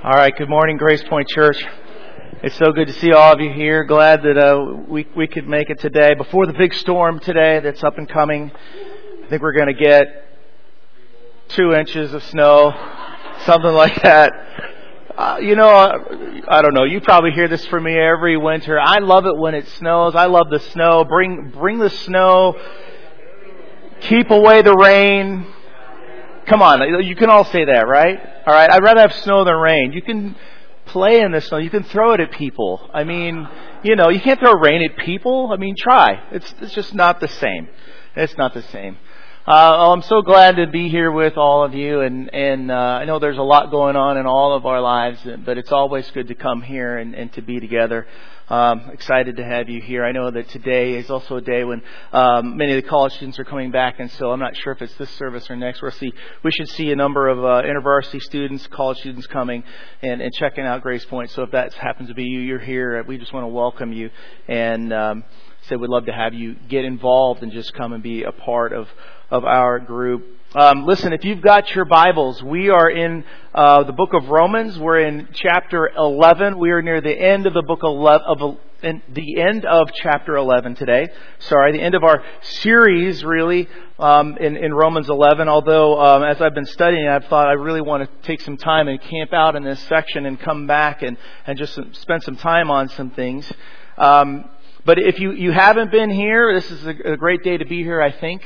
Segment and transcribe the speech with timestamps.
[0.00, 1.60] All right, good morning, Grace Point Church.
[2.44, 3.82] It's so good to see all of you here.
[3.82, 7.82] Glad that uh, we we could make it today before the big storm today that's
[7.82, 8.52] up and coming.
[9.24, 10.06] I think we're going to get
[11.48, 12.72] two inches of snow,
[13.40, 14.30] something like that.
[15.16, 15.98] Uh, you know, uh,
[16.46, 16.84] I don't know.
[16.84, 18.78] You probably hear this from me every winter.
[18.78, 20.14] I love it when it snows.
[20.14, 21.04] I love the snow.
[21.06, 22.54] Bring bring the snow.
[24.02, 25.44] Keep away the rain.
[26.48, 28.18] Come on, you can all say that, right?
[28.46, 28.70] All right.
[28.70, 29.92] I'd rather have snow than rain.
[29.92, 30.34] You can
[30.86, 31.58] play in the snow.
[31.58, 32.88] You can throw it at people.
[32.94, 33.46] I mean,
[33.82, 35.50] you know, you can't throw rain at people.
[35.52, 36.22] I mean, try.
[36.32, 37.68] It's it's just not the same.
[38.16, 38.96] It's not the same.
[39.46, 43.04] Uh, I'm so glad to be here with all of you, and and uh, I
[43.04, 46.28] know there's a lot going on in all of our lives, but it's always good
[46.28, 48.06] to come here and, and to be together.
[48.50, 50.02] Um, excited to have you here.
[50.02, 53.38] I know that today is also a day when um, many of the college students
[53.38, 55.82] are coming back, and so I'm not sure if it's this service or next.
[55.82, 56.14] We'll see.
[56.42, 59.64] We should see a number of uh, InterVarsity students, college students coming
[60.00, 61.30] and, and checking out Grace Point.
[61.32, 63.04] So if that happens to be you, you're here.
[63.06, 64.08] We just want to welcome you
[64.46, 65.24] and um,
[65.68, 68.72] say we'd love to have you get involved and just come and be a part
[68.72, 68.88] of
[69.30, 70.37] of our group.
[70.54, 73.22] Um, listen, if you've got your Bibles, we are in
[73.54, 74.78] uh, the book of Romans.
[74.78, 76.58] We're in chapter 11.
[76.58, 80.76] We are near the end of the book of in the end of chapter 11
[80.76, 81.08] today.
[81.40, 83.68] Sorry, the end of our series, really,
[83.98, 85.48] um, in, in Romans 11.
[85.48, 88.88] Although, um, as I've been studying, I've thought I really want to take some time
[88.88, 92.70] and camp out in this section and come back and, and just spend some time
[92.70, 93.52] on some things.
[93.98, 94.48] Um,
[94.86, 97.82] but if you, you haven't been here, this is a, a great day to be
[97.82, 98.42] here, I think.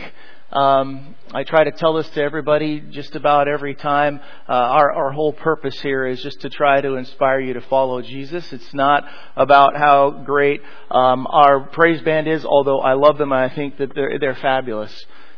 [0.53, 4.21] Um, I try to tell this to everybody just about every time.
[4.47, 8.03] Uh, our, our whole purpose here is just to try to inspire you to follow
[8.03, 8.53] Jesus.
[8.53, 13.41] It's not about how great um, our praise band is, although I love them and
[13.51, 14.93] I think that they're, they're fabulous.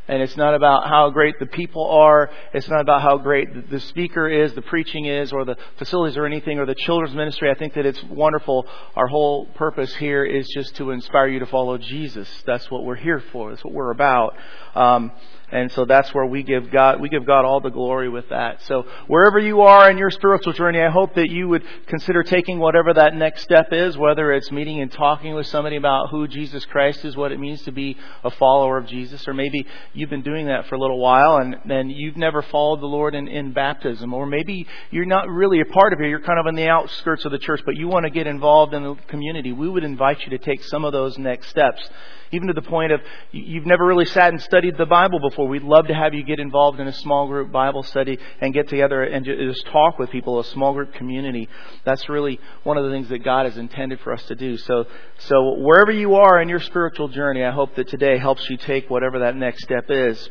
[0.06, 2.30] And it's not about how great the people are.
[2.52, 6.26] It's not about how great the speaker is, the preaching is, or the facilities or
[6.26, 7.50] anything, or the children's ministry.
[7.50, 8.66] I think that it's wonderful.
[8.96, 12.28] Our whole purpose here is just to inspire you to follow Jesus.
[12.44, 13.50] That's what we're here for.
[13.50, 14.36] That's what we're about.
[14.74, 15.12] Um,
[15.54, 18.60] and so that's where we give God, we give God all the glory with that.
[18.62, 22.58] So wherever you are in your spiritual journey, I hope that you would consider taking
[22.58, 26.64] whatever that next step is, whether it's meeting and talking with somebody about who Jesus
[26.64, 30.22] Christ is, what it means to be a follower of Jesus, or maybe you've been
[30.22, 33.52] doing that for a little while and then you've never followed the Lord in, in
[33.52, 36.66] baptism, or maybe you're not really a part of it, you're kind of on the
[36.66, 39.52] outskirts of the church, but you want to get involved in the community.
[39.52, 41.88] We would invite you to take some of those next steps
[42.34, 43.00] even to the point of
[43.32, 45.46] you've never really sat and studied the Bible before.
[45.48, 48.68] We'd love to have you get involved in a small group Bible study and get
[48.68, 51.48] together and just talk with people, a small group community.
[51.84, 54.56] That's really one of the things that God has intended for us to do.
[54.58, 54.86] So,
[55.18, 58.90] so wherever you are in your spiritual journey, I hope that today helps you take
[58.90, 60.28] whatever that next step is.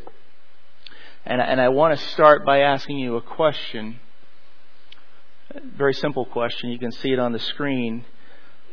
[1.26, 4.00] And, and I want to start by asking you a question.
[5.78, 6.70] Very simple question.
[6.70, 8.06] You can see it on the screen.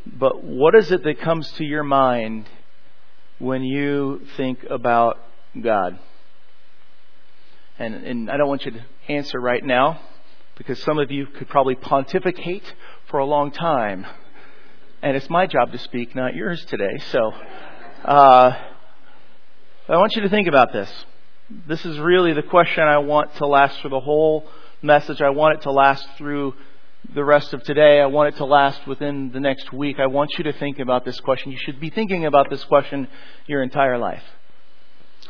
[0.06, 2.48] But what is it that comes to your mind
[3.40, 5.18] when you think about
[5.60, 5.98] God?
[7.78, 10.00] And, and I don't want you to answer right now
[10.56, 12.74] because some of you could probably pontificate
[13.08, 14.06] for a long time.
[15.02, 16.98] And it's my job to speak, not yours today.
[17.10, 17.32] So,
[18.04, 18.56] uh,
[19.88, 20.92] I want you to think about this.
[21.66, 24.46] This is really the question I want to last for the whole
[24.82, 25.22] message.
[25.22, 26.54] I want it to last through
[27.15, 28.00] the rest of today.
[28.00, 29.98] I want it to last within the next week.
[29.98, 31.50] I want you to think about this question.
[31.53, 33.09] You should be thinking about this question
[33.47, 34.22] your entire life.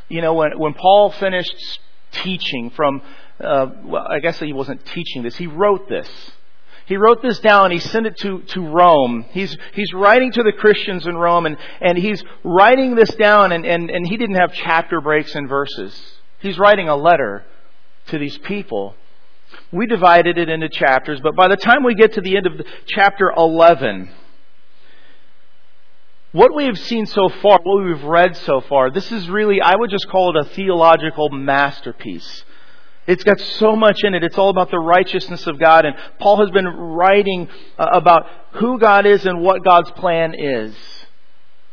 [0.08, 1.80] You know, when, when Paul finished
[2.12, 3.02] teaching from,
[3.40, 6.08] uh, well, I guess he wasn't teaching this, he wrote this.
[6.86, 9.24] He wrote this down he sent it to, to Rome.
[9.30, 13.64] He's, he's writing to the Christians in Rome and, and he's writing this down and,
[13.64, 15.94] and, and he didn't have chapter breaks and verses.
[16.40, 17.44] He's writing a letter
[18.08, 18.96] to these people.
[19.72, 22.60] We divided it into chapters, but by the time we get to the end of
[22.86, 24.10] chapter 11,
[26.32, 29.74] what we have seen so far, what we've read so far, this is really, I
[29.74, 32.44] would just call it a theological masterpiece.
[33.06, 34.22] It's got so much in it.
[34.22, 35.84] It's all about the righteousness of God.
[35.84, 40.74] And Paul has been writing uh, about who God is and what God's plan is.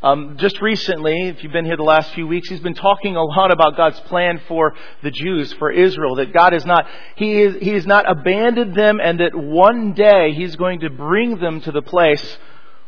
[0.04, 3.24] Um, just recently, if you've been here the last few weeks, he's been talking a
[3.24, 6.86] lot about God's plan for the Jews, for Israel, that God is not,
[7.16, 11.40] he, is, he has not abandoned them and that one day he's going to bring
[11.40, 12.38] them to the place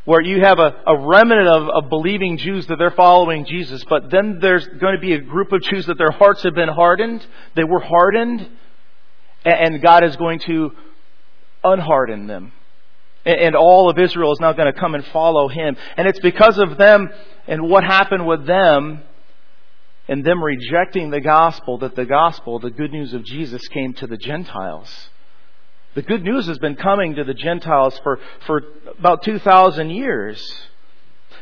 [0.06, 4.12] where you have a, a remnant of, of believing Jews that they're following Jesus, but
[4.12, 7.26] then there's going to be a group of Jews that their hearts have been hardened.
[7.56, 8.48] They were hardened,
[9.44, 10.74] and God is going to
[11.64, 12.54] unharden them
[13.30, 15.76] and all of Israel is now going to come and follow him.
[15.98, 17.10] And it's because of them
[17.48, 19.02] and what happened with them
[20.08, 24.08] and them rejecting the gospel that the gospel, the good news of Jesus, came to
[24.08, 25.10] the Gentiles.
[25.96, 28.64] The good news has been coming to the Gentiles for, for
[28.98, 30.42] about 2,000 years.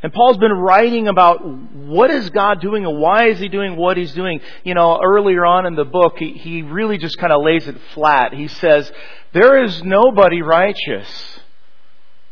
[0.04, 3.98] And Paul's been writing about what is God doing and why is he doing what
[3.98, 4.42] he's doing.
[4.64, 7.78] You know, earlier on in the book, he, he really just kind of lays it
[7.94, 8.34] flat.
[8.34, 8.92] He says,
[9.34, 11.40] there is nobody righteous.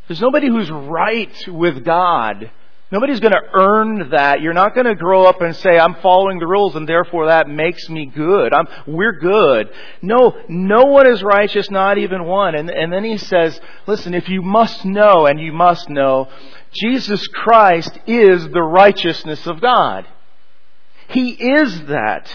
[0.07, 2.51] There's nobody who's right with God.
[2.91, 4.41] Nobody's going to earn that.
[4.41, 7.49] You're not going to grow up and say, I'm following the rules and therefore that
[7.49, 8.53] makes me good.
[8.53, 9.69] I'm, we're good.
[10.03, 12.53] No, no one is righteous, not even one.
[12.53, 16.29] And, and then he says, listen, if you must know, and you must know,
[16.73, 20.05] Jesus Christ is the righteousness of God.
[21.07, 22.31] He is that.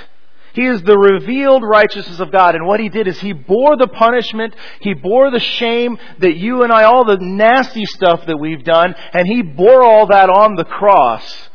[0.54, 2.54] He is the revealed righteousness of God.
[2.54, 6.62] And what He did is He bore the punishment, He bore the shame that you
[6.62, 10.56] and I, all the nasty stuff that we've done, and He bore all that on
[10.56, 11.48] the cross.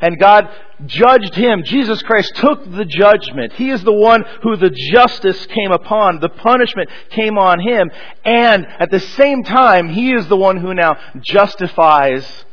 [0.00, 0.48] And God
[0.86, 1.62] judged Him.
[1.64, 3.52] Jesus Christ took the judgment.
[3.54, 6.20] He is the one who the justice came upon.
[6.20, 7.90] The punishment came on Him.
[8.24, 12.44] And at the same time, He is the one who now justifies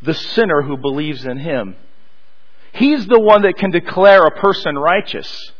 [0.00, 1.76] the sinner who believes in Him.
[2.76, 5.52] He's the one that can declare a person righteous.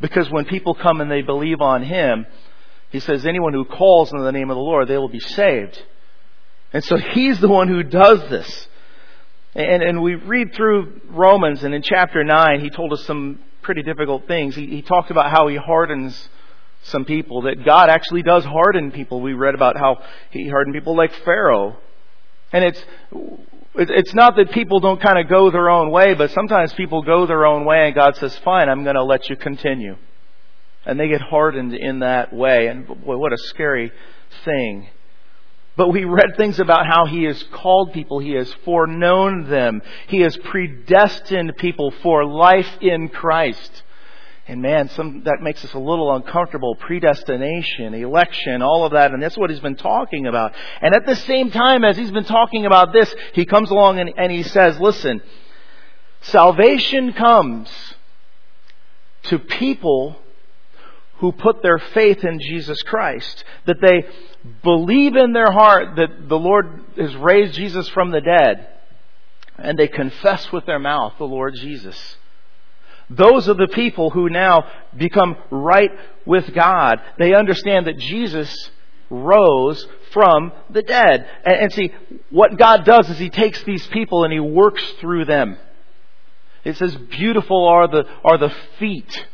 [0.00, 2.26] Because when people come and they believe on Him,
[2.90, 5.82] He says, anyone who calls in the name of the Lord, they will be saved.
[6.72, 8.68] And so He's the one who does this.
[9.54, 13.82] And, and we read through Romans, and in chapter 9, He told us some pretty
[13.82, 14.54] difficult things.
[14.54, 16.28] He, he talked about how He hardens
[16.82, 19.22] some people, that God actually does harden people.
[19.22, 21.78] We read about how He hardened people like Pharaoh.
[22.52, 22.84] And it's,
[23.76, 27.26] it's not that people don't kind of go their own way, but sometimes people go
[27.26, 29.96] their own way and God says, fine, I'm going to let you continue.
[30.86, 32.68] And they get hardened in that way.
[32.68, 33.90] And boy, what a scary
[34.44, 34.88] thing.
[35.76, 40.20] But we read things about how He has called people, He has foreknown them, He
[40.20, 43.82] has predestined people for life in Christ.
[44.46, 46.74] And man, some, that makes us a little uncomfortable.
[46.74, 49.12] Predestination, election, all of that.
[49.12, 50.54] And that's what he's been talking about.
[50.82, 54.12] And at the same time as he's been talking about this, he comes along and,
[54.18, 55.22] and he says, listen,
[56.20, 57.70] salvation comes
[59.24, 60.16] to people
[61.18, 63.44] who put their faith in Jesus Christ.
[63.64, 64.06] That they
[64.62, 68.68] believe in their heart that the Lord has raised Jesus from the dead.
[69.56, 72.16] And they confess with their mouth the Lord Jesus.
[73.10, 74.66] Those are the people who now
[74.96, 75.90] become right
[76.24, 77.00] with God.
[77.18, 78.70] They understand that Jesus
[79.10, 81.26] rose from the dead.
[81.44, 81.92] And, and, see,
[82.30, 85.58] what God does is He takes these people and He works through them.
[86.64, 89.26] It says, beautiful are the, are the feet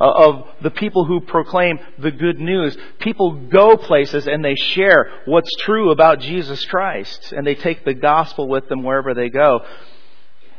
[0.00, 2.76] uh, of the people who proclaim the good news.
[2.98, 7.32] People go places and they share what's true about Jesus Christ.
[7.32, 9.60] And they take the gospel with them wherever they go.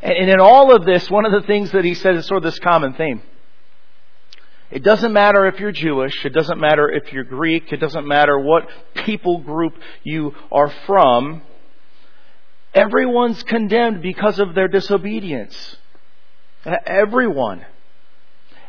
[0.02, 2.44] And in all of this, one of the things that he says is sort of
[2.44, 3.22] this common theme.
[4.72, 6.26] It doesn't matter if you're Jewish.
[6.26, 7.74] It doesn't matter if you're Greek.
[7.74, 9.74] It doesn't matter what people group
[10.04, 11.42] you are from.
[12.74, 15.76] Everyone's condemned because of their disobedience.
[16.86, 17.66] Everyone.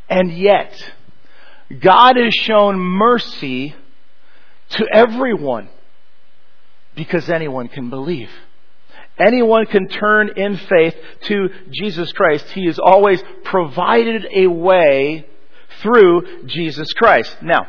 [0.08, 0.72] And yet,
[1.78, 3.74] God has shown mercy
[4.70, 5.68] to everyone
[6.96, 8.30] because anyone can believe.
[9.20, 12.46] Anyone can turn in faith to Jesus Christ.
[12.52, 15.26] He has always provided a way
[15.82, 17.36] through Jesus Christ.
[17.42, 17.66] Now,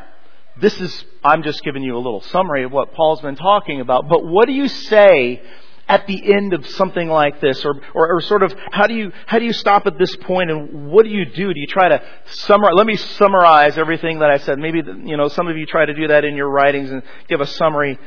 [0.59, 4.07] this is, I'm just giving you a little summary of what Paul's been talking about,
[4.09, 5.41] but what do you say
[5.87, 7.65] at the end of something like this?
[7.65, 10.51] Or, or, or, sort of, how do you, how do you stop at this point
[10.51, 11.53] and what do you do?
[11.53, 14.57] Do you try to summarize, let me summarize everything that I said.
[14.57, 17.41] Maybe, you know, some of you try to do that in your writings and give
[17.41, 17.99] a summary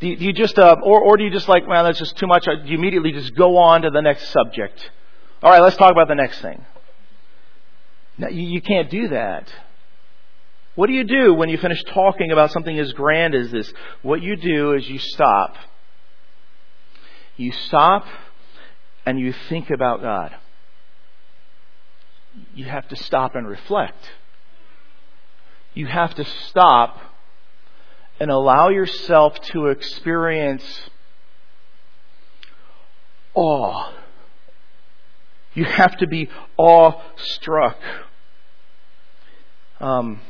[0.00, 2.16] do you, do you just, uh, or, or do you just like, man, that's just
[2.16, 2.44] too much?
[2.44, 4.90] Do you immediately just go on to the next subject?
[5.42, 6.64] All right, let's talk about the next thing.
[8.18, 9.52] Now, you, you can't do that.
[10.74, 13.72] What do you do when you finish talking about something as grand as this?
[14.02, 15.56] What you do is you stop.
[17.36, 18.06] You stop
[19.06, 20.34] and you think about God.
[22.54, 24.10] You have to stop and reflect.
[25.74, 26.98] You have to stop
[28.20, 30.64] and allow yourself to experience
[33.34, 33.92] awe.
[35.54, 36.28] You have to be
[36.58, 37.76] awestruck.
[39.80, 40.20] Um,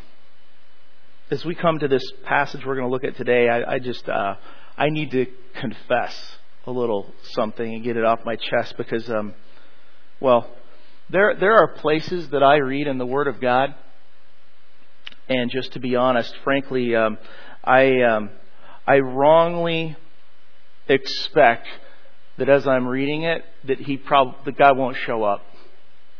[1.30, 4.08] as we come to this passage we're going to look at today, I, I just
[4.08, 4.36] uh,
[4.76, 6.36] I need to confess
[6.66, 9.34] a little something and get it off my chest because, um,
[10.20, 10.50] well,
[11.10, 13.74] there there are places that I read in the Word of God,
[15.28, 17.18] and just to be honest, frankly, um,
[17.64, 18.30] I, um,
[18.86, 19.96] I wrongly
[20.88, 21.66] expect
[22.36, 25.42] that as I'm reading it, that he prob- that God won't show up,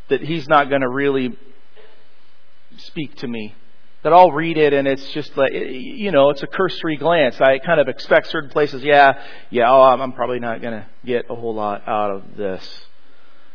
[0.09, 1.37] that He's not going to really
[2.77, 3.55] speak to me
[4.05, 7.41] that I'll read it and it's just like, you know, it's a cursory glance.
[7.41, 11.25] I kind of expect certain places, yeah, yeah, oh, I'm probably not going to get
[11.27, 12.85] a whole lot out of this.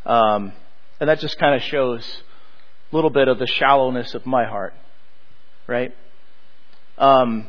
[0.04, 0.52] Um,
[0.98, 2.04] and that just kind of shows
[2.90, 4.74] a little bit of the shallowness of my heart,
[5.68, 5.94] right?
[6.98, 7.46] Um,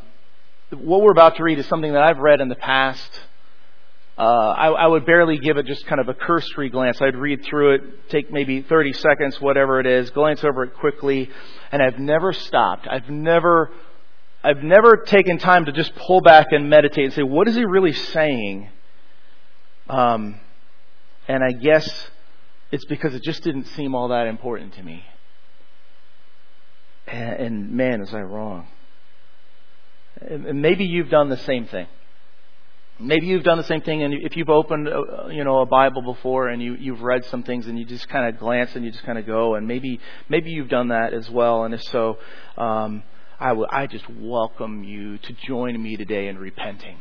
[0.72, 3.10] what we're about to read is something that I've read in the past.
[4.18, 7.02] Uh, I, I, would barely give it just kind of a cursory glance.
[7.02, 11.30] I'd read through it, take maybe 30 seconds, whatever it is, glance over it quickly,
[11.72, 12.88] and I've never stopped.
[12.90, 13.72] I've never,
[14.44, 17.66] I've never taken time to just pull back and meditate and say, what is he
[17.66, 18.70] really saying?
[19.90, 20.40] Um,
[21.28, 22.08] and I guess
[22.72, 25.06] it's because it just didn't seem all that important to me.
[27.08, 28.68] And, and man, was I wrong.
[30.30, 31.88] Maybe you've done the same thing.
[33.00, 36.04] Maybe you've done the same thing, and if you've opened, uh, you know, a Bible
[36.04, 38.92] before, and you you've read some things, and you just kind of glance and you
[38.92, 40.00] just kind of go, and maybe
[40.30, 41.64] maybe you've done that as well.
[41.64, 42.20] And if so,
[42.58, 43.02] um,
[43.40, 47.00] I, w- I just welcome you to join me today in repenting.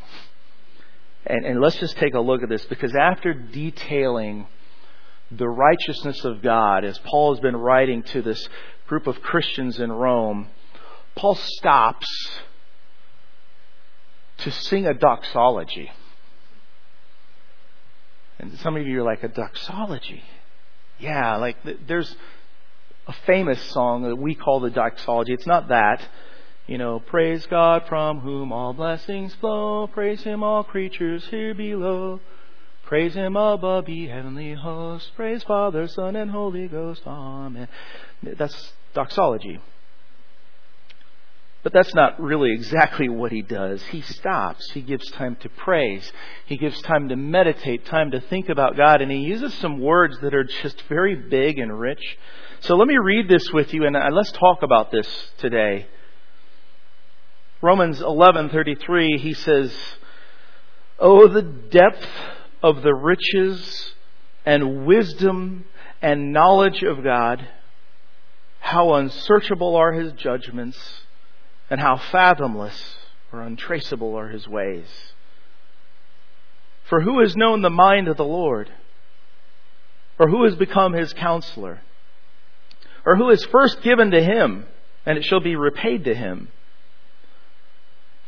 [1.27, 4.47] And, and let's just take a look at this, because after detailing
[5.31, 8.49] the righteousness of God, as Paul has been writing to this
[8.89, 10.49] group of Christians in Rome,
[11.15, 12.09] Paul stops
[14.41, 15.91] to sing a doxology.
[18.39, 20.23] And some of you are like, a doxology?
[20.99, 21.57] Yeah, like
[21.87, 22.15] there's
[23.07, 25.33] a famous song that we call the doxology.
[25.33, 26.07] It's not that.
[26.67, 29.89] You know, praise God from whom all blessings flow.
[29.89, 32.21] Praise Him, all creatures here below.
[32.85, 35.11] Praise Him above, ye heavenly hosts.
[35.17, 37.03] Praise Father, Son, and Holy Ghost.
[37.07, 37.69] Amen.
[38.23, 39.59] That's doxology.
[41.63, 43.83] But that's not really exactly what he does.
[43.83, 44.71] He stops.
[44.71, 46.11] He gives time to praise.
[46.47, 50.19] He gives time to meditate, time to think about God, and he uses some words
[50.21, 52.19] that are just very big and rich.
[52.61, 55.07] So let me read this with you, and uh, let's talk about this
[55.39, 55.87] today.
[57.61, 59.75] Romans 11:33 he says,
[60.99, 62.09] "Oh the depth
[62.63, 63.95] of the riches
[64.47, 65.67] and wisdom
[66.01, 67.47] and knowledge of God,
[68.61, 71.00] how unsearchable are his judgments."
[71.71, 72.97] And how fathomless
[73.33, 74.89] or untraceable are his ways.
[76.89, 78.71] For who has known the mind of the Lord?
[80.19, 81.81] Or who has become his counselor?
[83.07, 84.67] Or who is first given to him,
[85.07, 86.49] and it shall be repaid to him?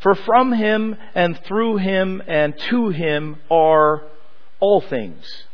[0.00, 4.02] For from him and through him and to him are
[4.58, 5.44] all things.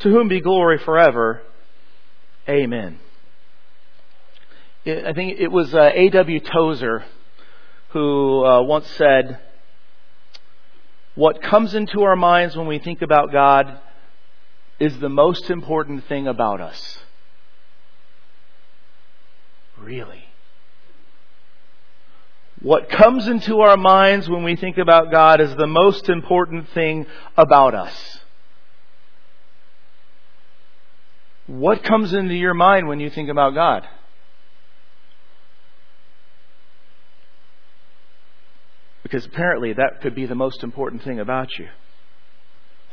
[0.00, 1.42] To whom be glory forever.
[2.48, 2.98] Amen.
[4.86, 6.40] I think it was uh, A.W.
[6.40, 7.04] Tozer
[7.90, 9.40] who uh, once said,
[11.14, 13.78] What comes into our minds when we think about God
[14.78, 16.98] is the most important thing about us.
[19.78, 20.24] Really?
[22.62, 27.06] What comes into our minds when we think about God is the most important thing
[27.36, 28.18] about us.
[31.46, 33.86] What comes into your mind when you think about God?
[39.10, 41.66] Because apparently that could be the most important thing about you.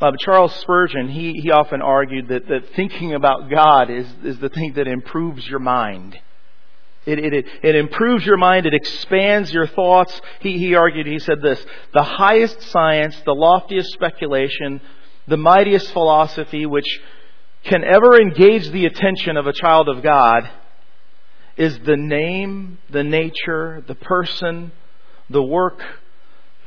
[0.02, 4.50] Uh, Charles Spurgeon, he, he often argued that, that thinking about God is, is the
[4.50, 6.18] thing that improves your mind.
[7.06, 8.66] It, it, it, it improves your mind.
[8.66, 10.20] It expands your thoughts.
[10.40, 14.82] He, he argued, he said this, the highest science, the loftiest speculation,
[15.28, 17.00] the mightiest philosophy which
[17.64, 20.50] can ever engage the attention of a child of God
[21.58, 24.72] is the name, the nature, the person,
[25.30, 25.82] the work,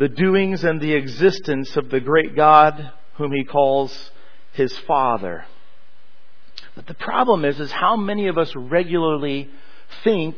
[0.00, 4.11] the doings and the existence of the great God whom he calls
[4.52, 5.45] his Father.
[6.75, 9.50] But the problem is, is how many of us regularly
[10.02, 10.37] think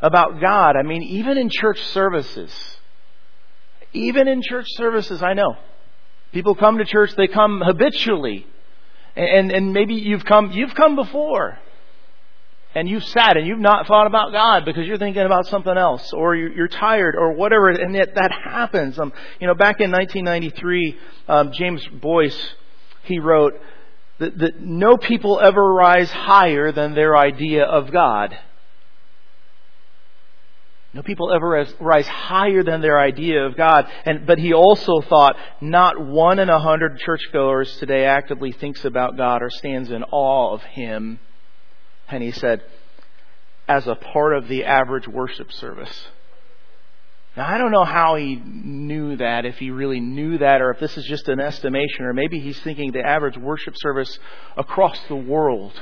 [0.00, 0.74] about God.
[0.76, 2.52] I mean, even in church services,
[3.92, 5.58] even in church services, I know
[6.32, 8.44] people come to church, they come habitually,
[9.14, 11.56] and and maybe you've come you've come before,
[12.74, 16.12] and you've sat and you've not thought about God because you're thinking about something else
[16.12, 18.98] or you're tired or whatever, and yet that happens.
[18.98, 22.54] Um, you know, back in 1993, um, James Boice,
[23.04, 23.54] he wrote
[24.18, 28.36] that, that no people ever rise higher than their idea of God.
[30.92, 33.86] No people ever rise higher than their idea of God.
[34.04, 39.16] And, but he also thought not one in a hundred churchgoers today actively thinks about
[39.16, 41.18] God or stands in awe of Him
[42.10, 42.62] and he said,
[43.68, 46.08] as a part of the average worship service.
[47.36, 50.78] Now, I don't know how he knew that, if he really knew that, or if
[50.78, 54.18] this is just an estimation, or maybe he's thinking the average worship service
[54.56, 55.72] across the world.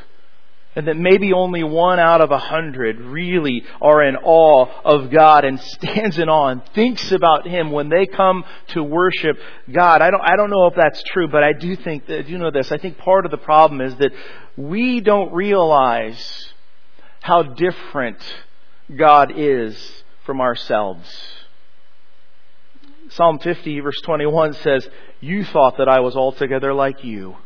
[0.74, 5.44] And that maybe only one out of a hundred really are in awe of God
[5.44, 9.36] and stands in awe and thinks about Him when they come to worship
[9.70, 10.00] God.
[10.00, 12.50] I don't, I don't know if that's true, but I do think that, you know
[12.50, 14.12] this, I think part of the problem is that
[14.56, 16.52] we don't realize
[17.20, 18.18] how different
[18.96, 19.76] God is
[20.24, 21.08] from ourselves.
[23.10, 24.88] Psalm 50 verse 21 says,
[25.20, 27.36] You thought that I was altogether like you.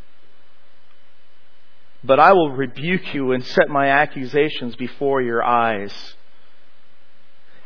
[2.05, 5.93] But I will rebuke you and set my accusations before your eyes.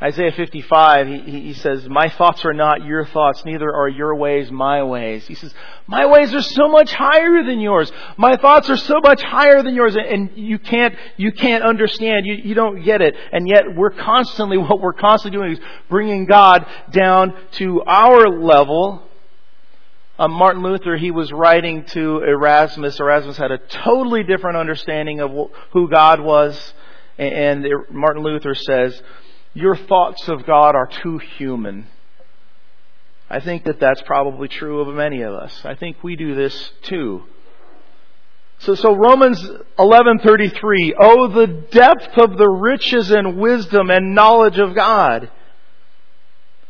[0.03, 4.51] Isaiah 55, he, he says, My thoughts are not your thoughts, neither are your ways
[4.51, 5.27] my ways.
[5.27, 5.53] He says,
[5.87, 7.93] My ways are so much higher than yours.
[8.17, 12.25] My thoughts are so much higher than yours, and you can't, you can't understand.
[12.25, 13.15] You, you don't get it.
[13.31, 15.61] And yet we're constantly, what we're constantly doing is
[15.91, 19.03] bringing God down to our level.
[20.21, 23.01] Um, Martin Luther, he was writing to Erasmus.
[23.01, 25.31] Erasmus had a totally different understanding of
[25.73, 26.75] who God was.
[27.17, 29.01] And Martin Luther says,
[29.55, 31.87] your thoughts of God are too human.
[33.31, 35.59] I think that that's probably true of many of us.
[35.65, 37.23] I think we do this too.
[38.59, 39.43] So, so Romans
[39.79, 45.31] 11:33, oh the depth of the riches and wisdom and knowledge of God.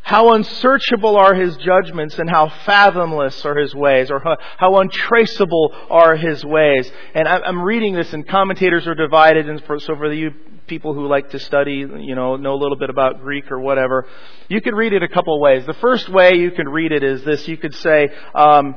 [0.01, 4.19] How unsearchable are his judgments and how fathomless are his ways, or
[4.57, 6.91] how, untraceable are his ways.
[7.13, 9.47] And I'm reading this, and commentators are divided.
[9.47, 10.31] And so, for you
[10.67, 14.07] people who like to study, you know, know a little bit about Greek or whatever,
[14.49, 15.65] you could read it a couple ways.
[15.65, 18.75] The first way you can read it is this: you could say um,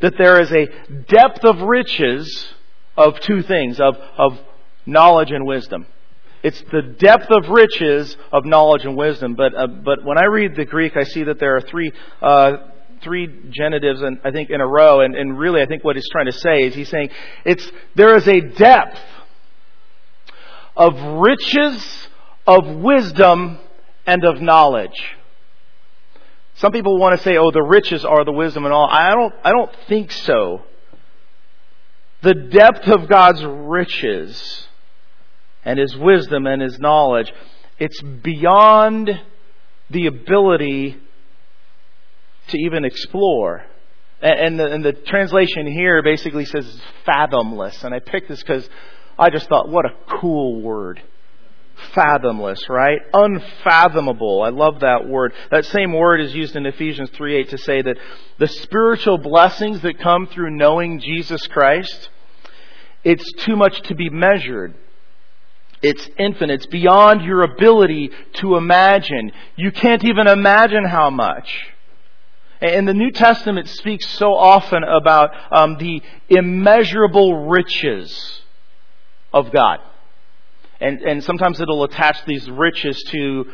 [0.00, 0.66] that there is a
[1.08, 2.54] depth of riches
[2.96, 4.38] of two things, of of
[4.86, 5.86] knowledge and wisdom.
[6.42, 9.34] It's the depth of riches of knowledge and wisdom.
[9.34, 11.92] But uh, but when I read the Greek, I see that there are three.
[12.20, 12.52] Uh,
[13.02, 16.08] three genitives, and I think in a row, and, and really, I think what he's
[16.10, 17.08] trying to say is he's saying
[17.46, 19.00] it's there is a depth
[20.76, 22.08] of riches,
[22.46, 23.58] of wisdom,
[24.06, 25.16] and of knowledge.
[26.56, 29.34] Some people want to say, "Oh, the riches are the wisdom and all." I don't.
[29.42, 30.62] I don't think so.
[32.22, 34.68] The depth of God's riches
[35.64, 37.32] and his wisdom and his knowledge.
[37.78, 39.10] It's beyond
[39.90, 40.96] the ability
[42.48, 43.64] to even explore.
[44.22, 47.82] And the, and the translation here basically says fathomless.
[47.84, 48.68] And I picked this because
[49.18, 51.02] I just thought, what a cool word.
[51.94, 53.00] Fathomless, right?
[53.14, 54.42] Unfathomable.
[54.42, 55.32] I love that word.
[55.50, 57.96] That same word is used in Ephesians 3 8 to say that
[58.38, 62.10] the spiritual blessings that come through knowing Jesus Christ,
[63.02, 64.74] it's too much to be measured.
[65.82, 66.54] It's infinite.
[66.54, 69.32] It's beyond your ability to imagine.
[69.56, 71.68] You can't even imagine how much.
[72.60, 78.42] And the New Testament, speaks so often about um, the immeasurable riches
[79.32, 79.78] of God.
[80.78, 83.46] And, and sometimes it'll attach these riches to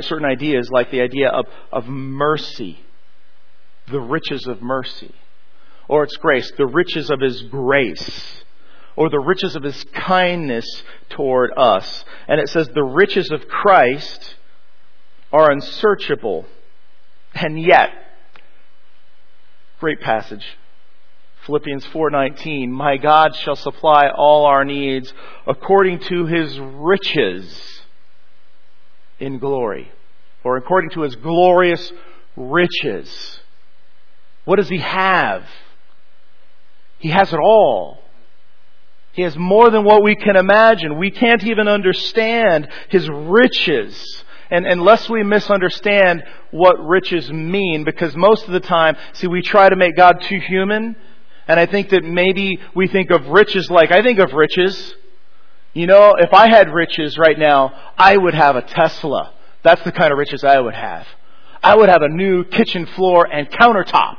[0.00, 2.78] certain ideas, like the idea of, of mercy,
[3.90, 5.14] the riches of mercy.
[5.88, 8.44] Or it's grace, the riches of His grace
[8.96, 10.64] or the riches of his kindness
[11.10, 12.04] toward us.
[12.26, 14.34] And it says the riches of Christ
[15.32, 16.46] are unsearchable.
[17.34, 17.90] And yet,
[19.78, 20.44] great passage.
[21.44, 25.12] Philippians 4:19 My God shall supply all our needs
[25.46, 27.82] according to his riches
[29.20, 29.92] in glory
[30.42, 31.92] or according to his glorious
[32.36, 33.40] riches.
[34.44, 35.44] What does he have?
[36.98, 38.02] He has it all.
[39.16, 40.98] He has more than what we can imagine.
[40.98, 44.22] We can't even understand His riches.
[44.50, 49.70] And unless we misunderstand what riches mean, because most of the time, see, we try
[49.70, 50.96] to make God too human.
[51.48, 54.94] And I think that maybe we think of riches like, I think of riches.
[55.72, 59.32] You know, if I had riches right now, I would have a Tesla.
[59.62, 61.06] That's the kind of riches I would have.
[61.62, 64.18] I would have a new kitchen floor and countertop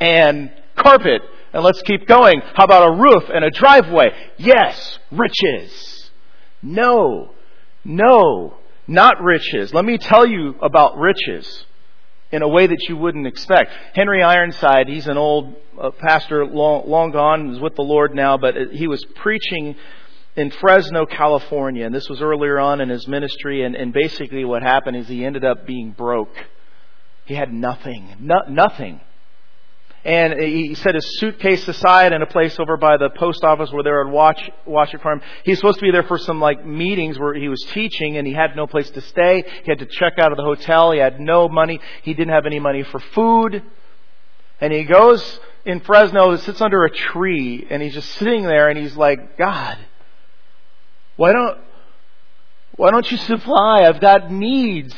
[0.00, 1.20] and carpet
[1.54, 2.42] and let's keep going.
[2.54, 4.10] How about a roof and a driveway?
[4.38, 6.10] Yes, riches.
[6.60, 7.30] No,
[7.84, 8.56] no,
[8.88, 9.72] not riches.
[9.72, 11.64] Let me tell you about riches
[12.32, 13.70] in a way that you wouldn't expect.
[13.94, 18.36] Henry Ironside, he's an old uh, pastor, long, long gone, is with the Lord now,
[18.36, 19.76] but he was preaching
[20.34, 24.64] in Fresno, California, and this was earlier on in his ministry, and, and basically what
[24.64, 26.34] happened is he ended up being broke.
[27.26, 29.00] He had nothing, no, nothing
[30.04, 33.82] and he set his suitcase aside in a place over by the post office where
[33.82, 35.22] they would watch watch it for him.
[35.44, 38.34] He's supposed to be there for some like meetings where he was teaching, and he
[38.34, 39.44] had no place to stay.
[39.64, 40.92] He had to check out of the hotel.
[40.92, 41.80] He had no money.
[42.02, 43.62] He didn't have any money for food,
[44.60, 48.78] and he goes in Fresno, sits under a tree, and he's just sitting there, and
[48.78, 49.78] he's like, God,
[51.16, 51.58] Why don't,
[52.76, 53.84] why don't you supply?
[53.84, 54.94] I've got needs.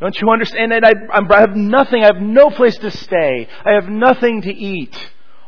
[0.00, 0.72] Don't you understand?
[0.72, 2.02] And I, I have nothing.
[2.02, 3.48] I have no place to stay.
[3.64, 4.96] I have nothing to eat.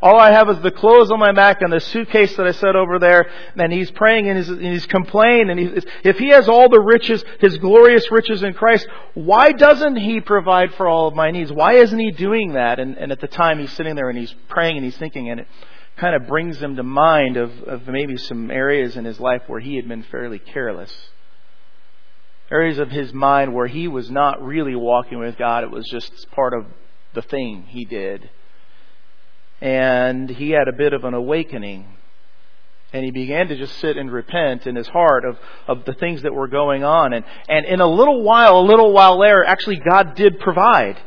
[0.00, 2.76] All I have is the clothes on my back and the suitcase that I set
[2.76, 3.28] over there.
[3.56, 5.50] And he's praying and he's, and he's complaining.
[5.50, 9.96] And he's, if he has all the riches, his glorious riches in Christ, why doesn't
[9.96, 11.52] he provide for all of my needs?
[11.52, 12.78] Why isn't he doing that?
[12.78, 15.40] And, and at the time he's sitting there and he's praying and he's thinking and
[15.40, 15.48] it
[15.96, 19.60] kind of brings him to mind of, of maybe some areas in his life where
[19.60, 20.92] he had been fairly careless.
[22.50, 25.64] Areas of his mind where he was not really walking with God.
[25.64, 26.66] It was just part of
[27.14, 28.30] the thing he did
[29.60, 31.96] and he had a bit of an awakening.
[32.92, 36.22] And he began to just sit and repent in his heart of, of the things
[36.22, 37.12] that were going on.
[37.12, 40.98] And, and in a little while, a little while later, actually God did provide.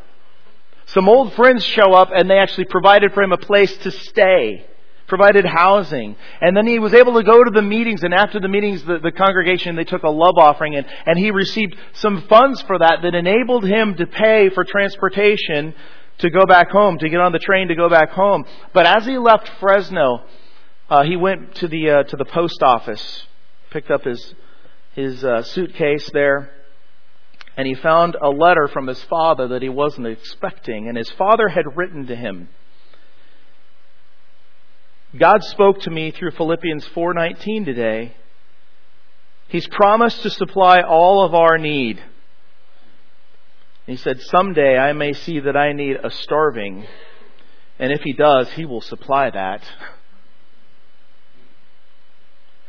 [0.88, 4.68] Some old friends show up and they actually provided for him a place to stay
[5.12, 6.16] provided housing.
[6.40, 8.98] And then he was able to go to the meetings, and after the meetings, the,
[8.98, 13.00] the, congregation, they took a love offering, and, and he received some funds for that
[13.02, 15.74] that enabled him to pay for transportation
[16.20, 18.46] to go back home, to get on the train to go back home.
[18.74, 20.24] But as he left Fresno,
[20.90, 23.28] uh, he went to the uh, to the post office,
[23.70, 24.34] picked up his
[24.94, 26.54] his uh, suitcase there,
[27.58, 30.88] and he found a letter from his father that he wasn't expecting.
[30.88, 32.48] And his father had written to him.
[35.18, 38.16] God spoke to me through Philippians 4:19 today.
[39.50, 42.02] He's promised to supply all of our need
[43.92, 46.86] he said, Someday I may see that I need a starving,
[47.80, 49.64] and if he does, he will supply that.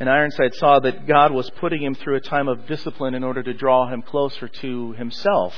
[0.00, 3.42] And Ironside saw that God was putting him through a time of discipline in order
[3.42, 5.54] to draw him closer to himself.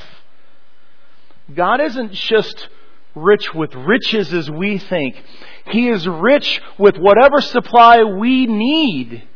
[1.55, 2.69] God isn't just
[3.15, 5.23] rich with riches as we think.
[5.67, 9.27] He is rich with whatever supply we need.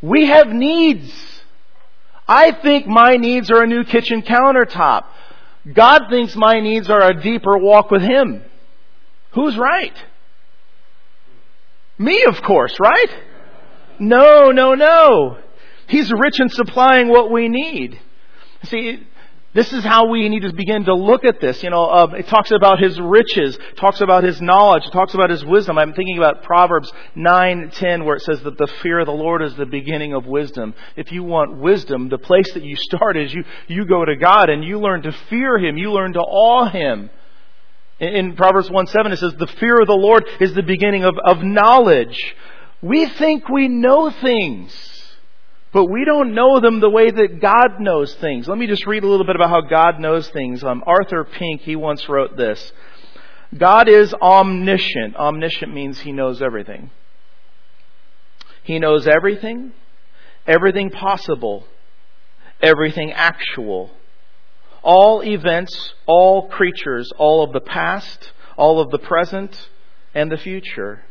[0.00, 1.12] We have needs.
[2.26, 5.04] I think my needs are a new kitchen countertop.
[5.72, 8.42] God thinks my needs are a deeper walk with Him.
[9.32, 9.94] Who's right?
[11.98, 13.10] Me, of course, right?
[13.98, 15.38] No, no, no.
[15.88, 17.98] He's rich in supplying what we need.
[18.64, 19.06] See,
[19.58, 21.64] this is how we need to begin to look at this.
[21.64, 25.44] You know, uh, it talks about his riches, talks about his knowledge, talks about his
[25.44, 25.78] wisdom.
[25.78, 29.56] I'm thinking about Proverbs 9:10, where it says that the fear of the Lord is
[29.56, 30.74] the beginning of wisdom.
[30.94, 34.48] If you want wisdom, the place that you start is you you go to God
[34.48, 35.76] and you learn to fear Him.
[35.76, 37.10] You learn to awe Him.
[37.98, 41.18] In, in Proverbs 1:7, it says, "The fear of the Lord is the beginning of,
[41.18, 42.36] of knowledge."
[42.80, 44.97] We think we know things.
[45.72, 48.48] But we don't know them the way that God knows things.
[48.48, 50.64] Let me just read a little bit about how God knows things.
[50.64, 52.72] Um, Arthur Pink, he once wrote this.
[53.56, 55.16] God is omniscient.
[55.16, 56.90] Omniscient means he knows everything.
[58.62, 59.72] He knows everything,
[60.46, 61.66] everything possible,
[62.60, 63.90] everything actual,
[64.82, 69.68] all events, all creatures, all of the past, all of the present,
[70.14, 71.04] and the future.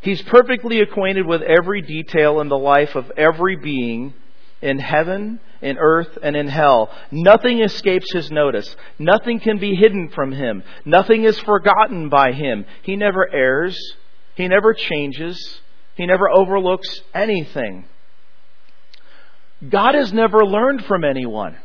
[0.00, 4.14] He's perfectly acquainted with every detail in the life of every being
[4.60, 6.90] in heaven, in earth, and in hell.
[7.10, 8.76] Nothing escapes his notice.
[8.98, 10.62] Nothing can be hidden from him.
[10.84, 12.64] Nothing is forgotten by him.
[12.82, 13.76] He never errs.
[14.34, 15.60] He never changes.
[15.96, 17.86] He never overlooks anything.
[19.68, 21.56] God has never learned from anyone.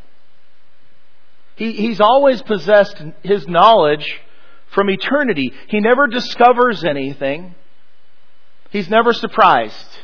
[1.55, 4.19] He, he's always possessed his knowledge
[4.71, 5.53] from eternity.
[5.67, 7.53] He never discovers anything.
[8.73, 9.99] He's never surprised.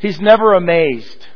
[0.00, 1.28] He's never amazed.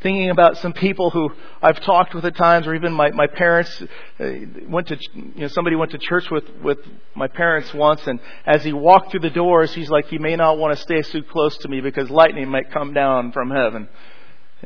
[0.00, 1.30] Thinking about some people who
[1.62, 3.80] I've talked with at times, or even my, my parents
[4.18, 4.30] uh,
[4.66, 6.78] went to, you know, somebody went to church with, with
[7.14, 10.58] my parents once, and as he walked through the doors, he's like, he may not
[10.58, 13.88] want to stay too close to me because lightning might come down from heaven.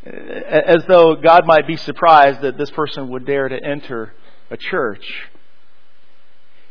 [0.06, 4.14] As though God might be surprised that this person would dare to enter
[4.50, 5.28] a church.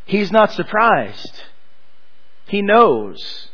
[0.05, 1.43] He's not surprised.
[2.47, 3.49] He knows.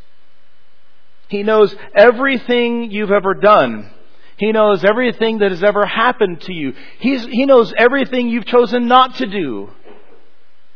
[1.28, 3.90] He knows everything you've ever done.
[4.36, 6.74] He knows everything that has ever happened to you.
[6.98, 9.70] He's, he knows everything you've chosen not to do.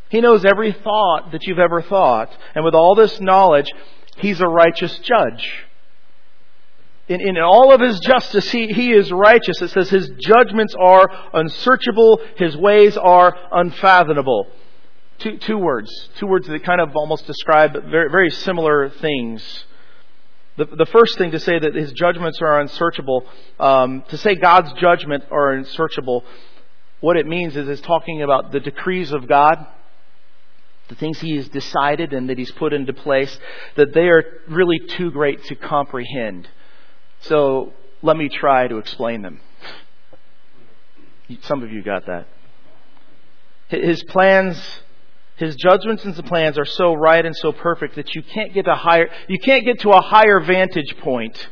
[0.08, 2.30] He knows every thought that you've ever thought.
[2.54, 3.70] And with all this knowledge,
[4.18, 5.66] He's a righteous judge.
[7.08, 9.60] In, in all of His justice, he, he is righteous.
[9.60, 14.46] It says His judgments are unsearchable, His ways are unfathomable.
[15.18, 15.90] Two, two words.
[16.16, 19.64] Two words that kind of almost describe very, very similar things.
[20.56, 23.26] The, the first thing to say that his judgments are unsearchable,
[23.58, 26.24] um, to say God's judgment are unsearchable,
[27.00, 29.66] what it means is it's talking about the decrees of God.
[30.88, 33.38] the things he has decided and that he's put into place,
[33.76, 36.48] that they are really too great to comprehend.
[37.20, 39.40] So let me try to explain them.
[41.42, 42.28] Some of you got that.
[43.68, 44.60] His plans,
[45.36, 48.66] his judgments and his plans are so right and so perfect that you can't get
[48.66, 51.48] a higher, you can't get to a higher vantage point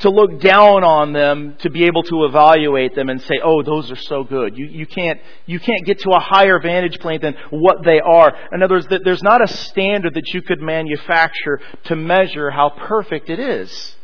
[0.00, 3.90] to look down on them to be able to evaluate them and say, oh, those
[3.90, 4.56] are so good.
[4.56, 8.36] You, you, can't, you can't get to a higher vantage point than what they are.
[8.52, 13.30] In other words, there's not a standard that you could manufacture to measure how perfect
[13.30, 13.96] it is.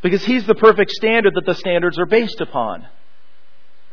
[0.00, 2.86] Because He's the perfect standard that the standards are based upon.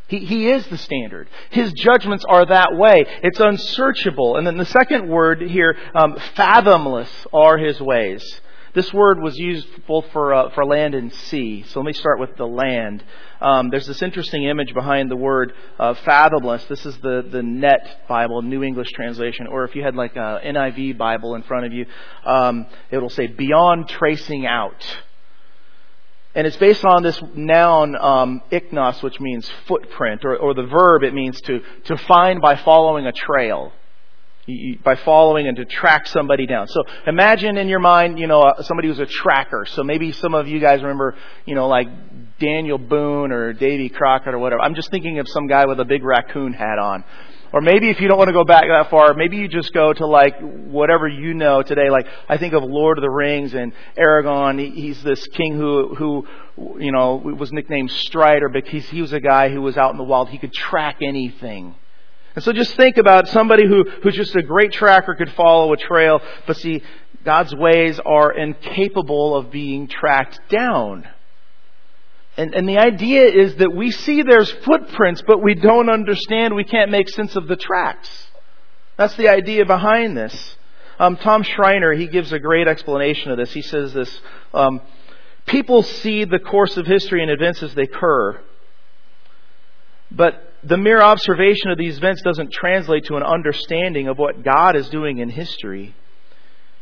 [0.07, 1.27] He, he is the standard.
[1.49, 3.05] His judgments are that way.
[3.23, 4.37] It's unsearchable.
[4.37, 8.41] And then the second word here, um, fathomless are His ways.
[8.73, 11.65] This word was used both for, uh, for land and sea.
[11.67, 13.03] So let me start with the land.
[13.41, 16.63] Um, there's this interesting image behind the word uh, fathomless.
[16.67, 19.47] This is the, the Net Bible, New English Translation.
[19.47, 21.87] Or if you had like a NIV Bible in front of you,
[22.23, 24.85] um, it'll say beyond tracing out.
[26.37, 31.03] And it's based on this noun, um, ichnos, which means footprint, or, or the verb,
[31.03, 33.73] it means to, to find by following a trail
[34.81, 36.67] by following and to track somebody down.
[36.67, 39.65] So imagine in your mind, you know, uh, somebody who's a tracker.
[39.65, 41.89] So maybe some of you guys remember, you know, like
[42.39, 44.61] Daniel Boone or Davy Crockett or whatever.
[44.61, 47.03] I'm just thinking of some guy with a big raccoon hat on.
[47.53, 49.93] Or maybe if you don't want to go back that far, maybe you just go
[49.93, 51.89] to like whatever you know today.
[51.89, 54.73] Like I think of Lord of the Rings and Aragorn.
[54.73, 56.27] He's this king who, who,
[56.79, 60.03] you know, was nicknamed Strider because he was a guy who was out in the
[60.03, 60.29] wild.
[60.29, 61.75] He could track anything.
[62.35, 65.77] And so just think about somebody who, who's just a great tracker could follow a
[65.77, 66.83] trail, but see,
[67.23, 71.07] God's ways are incapable of being tracked down.
[72.37, 76.63] And, and the idea is that we see there's footprints, but we don't understand, we
[76.63, 78.09] can't make sense of the tracks.
[78.95, 80.55] That's the idea behind this.
[80.99, 83.51] Um, Tom Schreiner, he gives a great explanation of this.
[83.53, 84.21] He says this,
[84.53, 84.81] um,
[85.47, 88.39] people see the course of history and events as they occur,
[90.11, 94.75] but the mere observation of these events doesn't translate to an understanding of what God
[94.75, 95.95] is doing in history.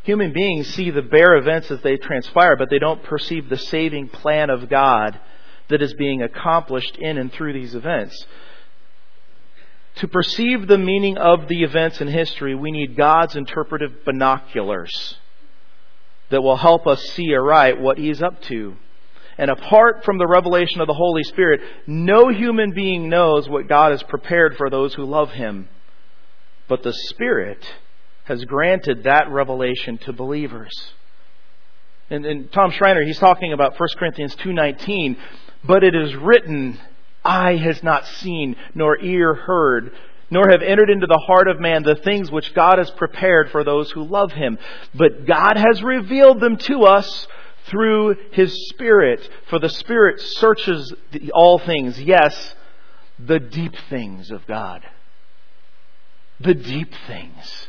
[0.03, 4.09] Human beings see the bare events as they transpire, but they don't perceive the saving
[4.09, 5.19] plan of God
[5.69, 8.25] that is being accomplished in and through these events.
[9.95, 15.17] To perceive the meaning of the events in history, we need God's interpretive binoculars
[16.29, 18.75] that will help us see aright what He's up to.
[19.37, 23.91] And apart from the revelation of the Holy Spirit, no human being knows what God
[23.91, 25.67] has prepared for those who love Him.
[26.67, 27.65] But the Spirit
[28.25, 30.93] has granted that revelation to believers.
[32.09, 35.17] And, and Tom Schreiner, he's talking about 1 Corinthians 2.19,
[35.65, 36.79] but it is written,
[37.23, 39.91] eye has not seen, nor ear heard,
[40.29, 43.63] nor have entered into the heart of man the things which God has prepared for
[43.63, 44.57] those who love him.
[44.93, 47.27] But God has revealed them to us
[47.67, 49.27] through His Spirit.
[49.49, 50.93] For the Spirit searches
[51.33, 51.99] all things.
[52.01, 52.55] Yes,
[53.19, 54.83] the deep things of God.
[56.39, 57.67] The deep things.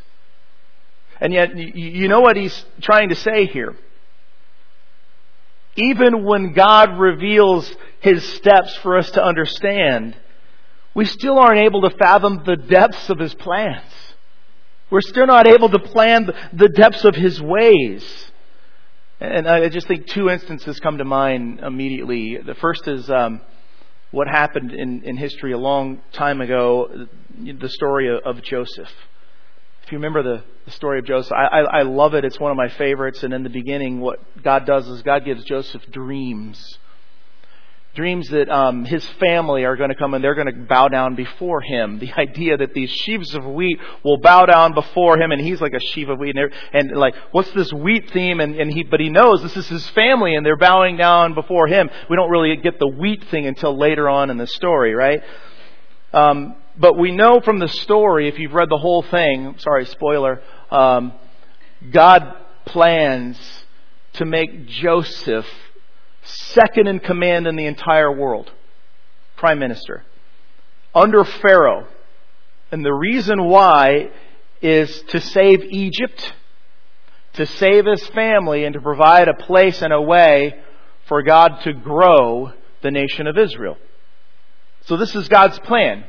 [1.20, 3.76] And yet, you know what He's trying to say here?
[5.77, 10.17] Even when God reveals His steps for us to understand,
[10.95, 13.93] we still aren't able to fathom the depths of His plans.
[14.91, 18.31] We're still not able to plan the depths of His ways.
[19.21, 22.39] And I just think two instances come to mind immediately.
[22.45, 23.41] The first is um,
[24.11, 27.07] what happened in, in history a long time ago,
[27.39, 28.91] the story of, of Joseph.
[29.87, 32.25] If you remember the, the story of Joseph, I, I, I love it.
[32.25, 33.22] It's one of my favorites.
[33.22, 36.79] And in the beginning, what God does is God gives Joseph dreams
[37.94, 41.14] dreams that um, his family are going to come and they're going to bow down
[41.14, 41.99] before him.
[41.99, 45.72] The idea that these sheaves of wheat will bow down before him, and he's like
[45.72, 48.40] a sheaf of wheat, and, and like, what's this wheat theme?
[48.40, 51.68] And, and he, but he knows this is his family, and they're bowing down before
[51.68, 51.88] him.
[52.11, 55.22] We don't really get the wheat thing until later on in the story, right?
[56.12, 60.43] Um, but we know from the story, if you've read the whole thing, sorry, spoiler,
[60.71, 61.12] um,
[61.91, 62.35] God
[62.67, 63.39] plans
[64.15, 65.47] to make Joseph
[66.23, 68.51] second in command in the entire world,
[69.37, 70.05] prime minister,
[70.95, 71.87] under Pharaoh.
[72.71, 74.11] And the reason why
[74.61, 76.33] is to save Egypt,
[77.35, 80.55] to save his family, and to provide a place and a way
[81.07, 83.77] for God to grow the nation of Israel.
[84.87, 86.05] So this is God's plan.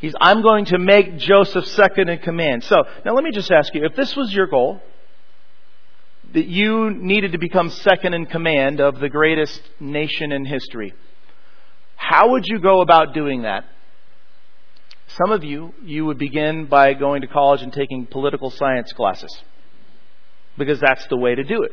[0.00, 2.64] He's, I'm going to make Joseph second in command.
[2.64, 4.80] So, now let me just ask you, if this was your goal,
[6.34, 10.94] that you needed to become second in command of the greatest nation in history.
[11.96, 13.64] How would you go about doing that?
[15.08, 19.36] Some of you, you would begin by going to college and taking political science classes
[20.56, 21.72] because that's the way to do it.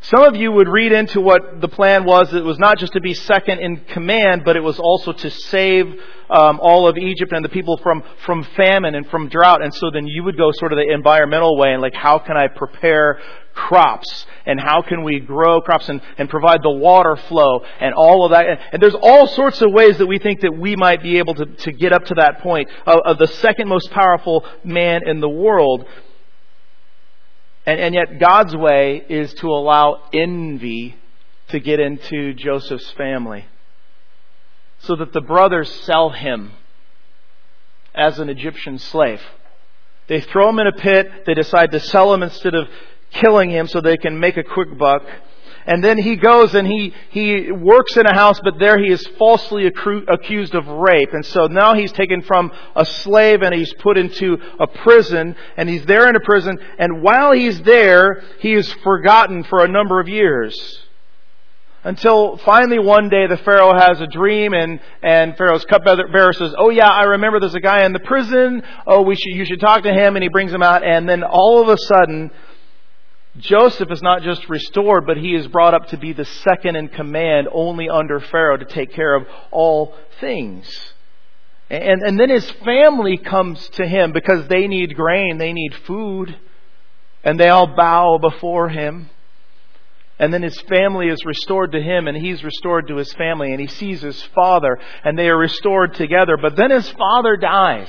[0.00, 2.32] Some of you would read into what the plan was.
[2.32, 5.86] It was not just to be second in command, but it was also to save
[6.30, 9.62] um, all of Egypt and the people from from famine and from drought.
[9.62, 12.36] And so then you would go sort of the environmental way and like, how can
[12.36, 13.18] I prepare
[13.58, 18.24] crops and how can we grow crops and, and provide the water flow and all
[18.24, 18.46] of that.
[18.46, 21.34] And, and, there's all sorts of ways that we think that we might be able
[21.34, 25.18] to, to get up to that point of, of the second most powerful man in
[25.18, 25.86] the world.
[27.68, 30.96] And, and yet God's way is to allow envy
[31.48, 33.44] to get into Joseph's family.
[34.78, 36.52] So that the brothers sell him
[37.94, 39.20] as an Egyptian slave.
[40.06, 41.26] They throw him in a pit.
[41.26, 42.68] They decide to sell him instead of
[43.10, 45.02] killing him so they can make a quick buck.
[45.68, 49.06] And then he goes and he, he works in a house, but there he is
[49.18, 51.12] falsely accused of rape.
[51.12, 55.68] And so now he's taken from a slave and he's put into a prison, and
[55.68, 60.00] he's there in a prison, and while he's there, he is forgotten for a number
[60.00, 60.56] of years.
[61.84, 66.70] Until finally one day the Pharaoh has a dream and, and Pharaoh's cupbearer says, Oh
[66.70, 68.62] yeah, I remember there's a guy in the prison.
[68.86, 70.16] Oh, we should, you should talk to him.
[70.16, 70.82] And he brings him out.
[70.82, 72.32] And then all of a sudden,
[73.38, 76.88] Joseph is not just restored, but he is brought up to be the second in
[76.88, 80.68] command only under Pharaoh to take care of all things.
[81.70, 86.36] And, and then his family comes to him because they need grain, they need food,
[87.22, 89.10] and they all bow before him.
[90.18, 93.60] And then his family is restored to him, and he's restored to his family, and
[93.60, 96.36] he sees his father, and they are restored together.
[96.40, 97.88] But then his father dies.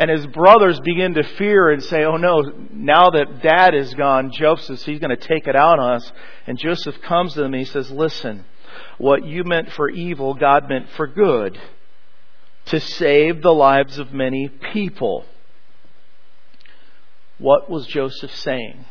[0.00, 2.40] And his brothers begin to fear and say, Oh no,
[2.72, 6.10] now that dad is gone, Joseph, he's going to take it out on us.
[6.46, 8.46] And Joseph comes to them and he says, Listen,
[8.96, 11.60] what you meant for evil, God meant for good,
[12.64, 15.26] to save the lives of many people.
[17.36, 18.86] What was Joseph saying?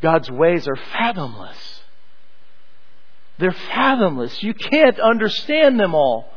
[0.00, 1.80] God's ways are fathomless.
[3.38, 4.40] They're fathomless.
[4.40, 6.32] You can't understand them all.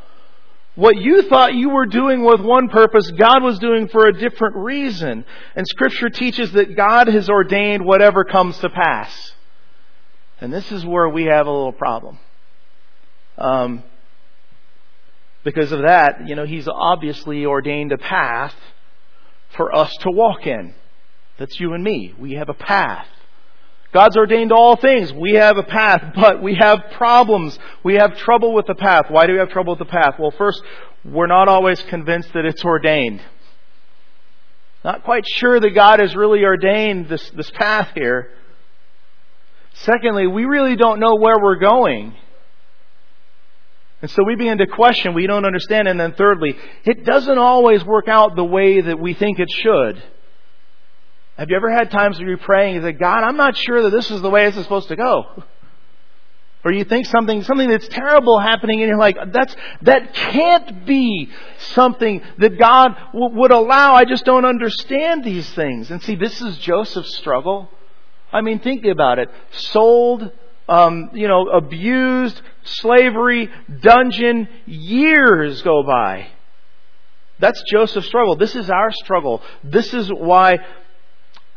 [0.75, 4.55] What you thought you were doing with one purpose, God was doing for a different
[4.55, 5.23] reason.
[5.55, 9.33] And Scripture teaches that God has ordained whatever comes to pass.
[10.41, 12.17] And this is where we have a little problem.
[13.38, 13.83] Um,
[15.43, 18.55] because of that, you know, He's obviously ordained a path
[19.55, 20.73] for us to walk in.
[21.38, 22.15] That's you and me.
[22.17, 23.07] We have a path.
[23.93, 25.13] God's ordained all things.
[25.13, 27.58] We have a path, but we have problems.
[27.84, 29.06] We have trouble with the path.
[29.10, 30.15] Why do we have trouble with the path?
[30.19, 30.62] Well, first,
[31.06, 33.21] we're not always convinced that it's ordained.
[34.84, 38.32] Not quite sure that God has really ordained this, this path here.
[39.75, 42.15] Secondly, we really don't know where we're going.
[44.01, 45.88] And so we begin to question, we don't understand.
[45.88, 50.03] And then thirdly, it doesn't always work out the way that we think it should.
[51.37, 53.83] Have you ever had times where you're praying and you say, God, I'm not sure
[53.83, 55.43] that this is the way this is supposed to go?
[56.65, 61.29] Or you think something, something that's terrible happening and you're like, that's, that can't be
[61.57, 63.95] something that God w- would allow.
[63.95, 65.91] I just don't understand these things.
[65.91, 67.69] And see, this is Joseph's struggle.
[68.31, 69.29] I mean, think about it.
[69.51, 70.31] Sold,
[70.69, 73.49] um, you know, abused, slavery,
[73.81, 76.27] dungeon, years go by.
[77.39, 78.37] That's Joseph's struggle.
[78.37, 79.41] This is our struggle.
[79.65, 80.59] This is why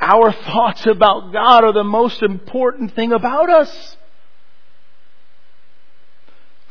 [0.01, 3.97] our thoughts about God are the most important thing about us.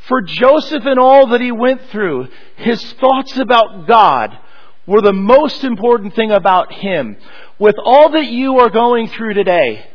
[0.07, 4.38] For Joseph and all that he went through, his thoughts about God
[4.85, 7.17] were the most important thing about him.
[7.57, 9.88] With all that you are going through today,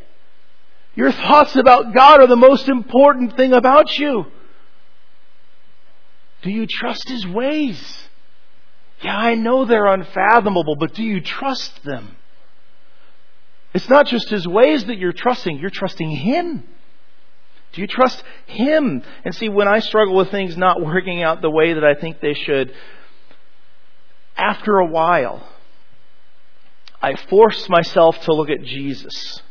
[0.95, 4.25] your thoughts about God are the most important thing about you.
[6.41, 8.07] Do you trust His ways?
[9.01, 12.15] Yeah, I know they're unfathomable, but do you trust them?
[13.73, 16.63] It's not just His ways that you're trusting, you're trusting Him.
[17.73, 19.03] Do you trust Him?
[19.23, 22.19] And see, when I struggle with things not working out the way that I think
[22.19, 22.73] they should,
[24.35, 25.47] after a while,
[27.01, 29.41] I force myself to look at Jesus.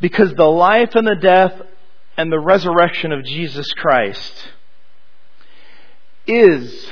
[0.00, 1.60] Because the life and the death
[2.16, 4.48] and the resurrection of Jesus Christ
[6.26, 6.90] is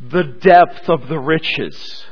[0.00, 2.06] the depth of the riches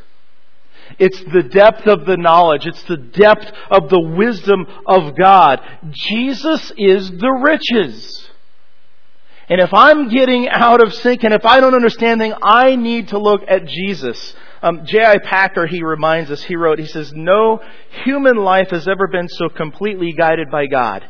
[0.99, 2.67] it's the depth of the knowledge.
[2.67, 5.61] It's the depth of the wisdom of God.
[5.91, 8.29] Jesus is the riches.
[9.49, 13.09] And if I'm getting out of sync and if I don't understand things, I need
[13.09, 14.35] to look at Jesus.
[14.63, 15.19] Um, J.I.
[15.19, 17.61] Packer, he reminds us, he wrote, he says, No
[18.05, 21.05] human life has ever been so completely guided by God.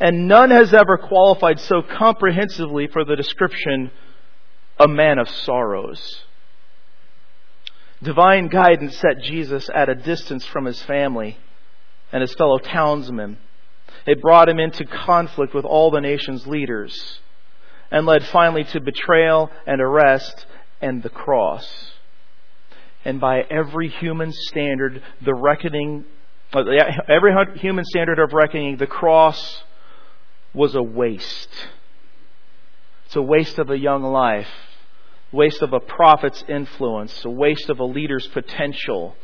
[0.00, 3.90] and none has ever qualified so comprehensively for the description
[4.78, 6.24] a man of sorrows.
[8.02, 11.36] Divine guidance set Jesus at a distance from his family
[12.12, 13.38] and his fellow townsmen.
[14.06, 17.20] It brought him into conflict with all the nation's leaders
[17.90, 20.46] and led finally to betrayal and arrest
[20.80, 21.92] and the cross.
[23.04, 26.04] And by every human standard, the reckoning,
[26.52, 26.62] uh,
[27.08, 29.62] every human standard of reckoning, the cross
[30.54, 31.54] was a waste.
[33.06, 34.48] It's a waste of a young life,
[35.32, 39.16] waste of a prophet's influence, a waste of a leader's potential.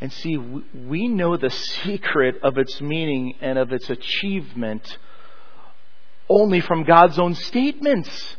[0.00, 1.50] And see, we know the
[1.84, 4.98] secret of its meaning and of its achievement
[6.28, 8.36] only from God's own statements.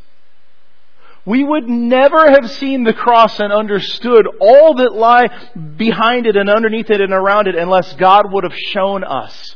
[1.25, 5.27] We would never have seen the cross and understood all that lie
[5.77, 9.55] behind it and underneath it and around it unless God would have shown us.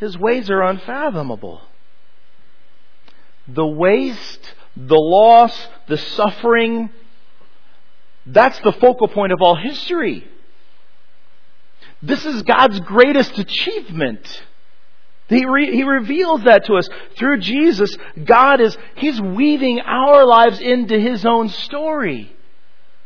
[0.00, 1.60] His ways are unfathomable.
[3.46, 6.90] The waste, the loss, the suffering,
[8.26, 10.26] that's the focal point of all history.
[12.02, 14.42] This is God's greatest achievement.
[15.28, 17.96] He, re- he reveals that to us through Jesus.
[18.24, 22.34] God is, He's weaving our lives into His own story.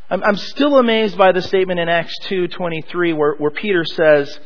[0.09, 4.39] I'm, I'm still amazed by the statement in Acts 2.23 where, where Peter says,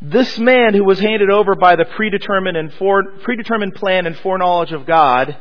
[0.00, 4.72] this man who was handed over by the predetermined and fore, predetermined plan and foreknowledge
[4.72, 5.36] of God,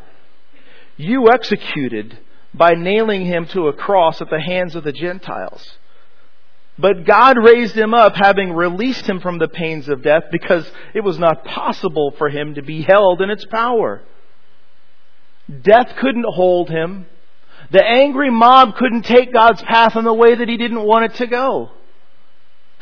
[0.97, 2.17] you executed
[2.53, 5.77] by nailing him to a cross at the hands of the Gentiles.
[6.77, 11.01] But God raised him up, having released him from the pains of death, because it
[11.01, 14.01] was not possible for him to be held in its power.
[15.61, 17.05] Death couldn't hold him.
[17.71, 21.17] The angry mob couldn't take God's path in the way that he didn't want it
[21.17, 21.71] to go.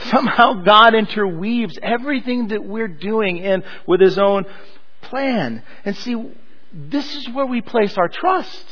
[0.06, 4.46] Somehow God interweaves everything that we're doing in with his own
[5.02, 5.64] plan.
[5.86, 6.16] And see,
[6.74, 8.66] this is where we place our trust.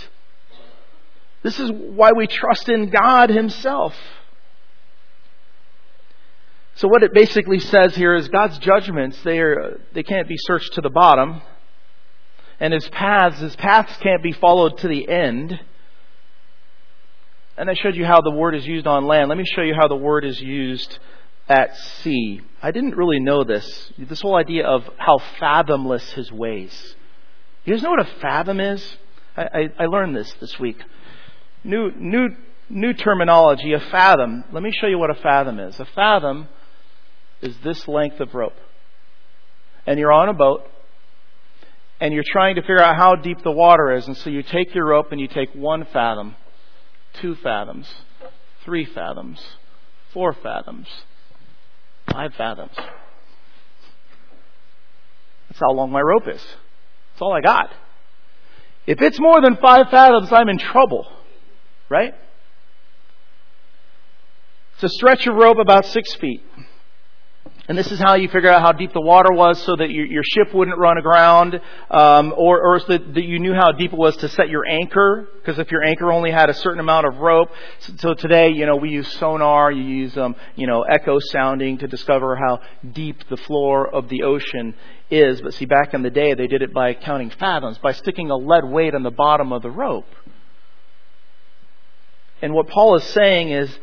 [1.43, 3.95] This is why we trust in God himself.
[6.75, 10.73] So what it basically says here is God's judgments, they, are, they can't be searched
[10.75, 11.41] to the bottom.
[12.59, 15.59] And his paths, his paths can't be followed to the end.
[17.57, 19.27] And I showed you how the word is used on land.
[19.27, 20.99] Let me show you how the word is used
[21.49, 22.41] at sea.
[22.61, 23.91] I didn't really know this.
[23.97, 26.95] This whole idea of how fathomless his ways.
[27.65, 28.97] You guys know what a fathom is?
[29.35, 30.77] I, I, I learned this this week.
[31.63, 32.29] New, new,
[32.69, 34.43] new terminology, a fathom.
[34.51, 35.79] Let me show you what a fathom is.
[35.79, 36.47] A fathom
[37.41, 38.57] is this length of rope.
[39.85, 40.69] And you're on a boat,
[41.99, 44.07] and you're trying to figure out how deep the water is.
[44.07, 46.35] And so you take your rope and you take one fathom,
[47.13, 47.91] two fathoms,
[48.63, 49.41] three fathoms,
[50.13, 50.87] four fathoms,
[52.11, 52.75] five fathoms.
[55.49, 56.45] That's how long my rope is.
[57.19, 57.69] That's all I got.
[58.87, 61.05] If it's more than five fathoms, I'm in trouble.
[61.89, 62.13] Right?
[64.75, 66.41] It's a stretch of rope about six feet.
[67.69, 70.03] And this is how you figure out how deep the water was so that your,
[70.03, 71.61] your ship wouldn't run aground,
[71.91, 74.65] um, or, or so that, that, you knew how deep it was to set your
[74.65, 77.49] anchor, because if your anchor only had a certain amount of rope.
[77.81, 81.77] So, so today, you know, we use sonar, you use, um, you know, echo sounding
[81.77, 82.59] to discover how
[82.91, 84.73] deep the floor of the ocean
[85.11, 85.39] is.
[85.39, 88.35] But see, back in the day, they did it by counting fathoms, by sticking a
[88.35, 90.09] lead weight on the bottom of the rope.
[92.41, 93.77] And what Paul is saying is,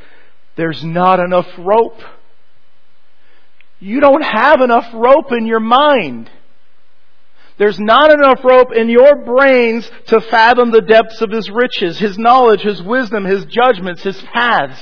[0.57, 2.01] there's not enough rope
[3.79, 6.31] you don't have enough rope in your mind.
[7.59, 12.19] There's not enough rope in your brains to fathom the depths of His riches, His
[12.19, 14.81] knowledge, His wisdom, His judgments, His paths.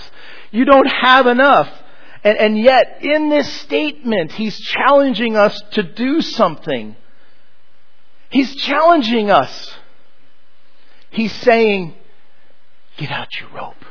[0.51, 1.69] You don't have enough.
[2.25, 6.97] And, and yet, in this statement, He's challenging us to do something.
[8.31, 9.73] He's challenging us.
[11.11, 11.95] He's saying,
[12.97, 13.85] get out your rope.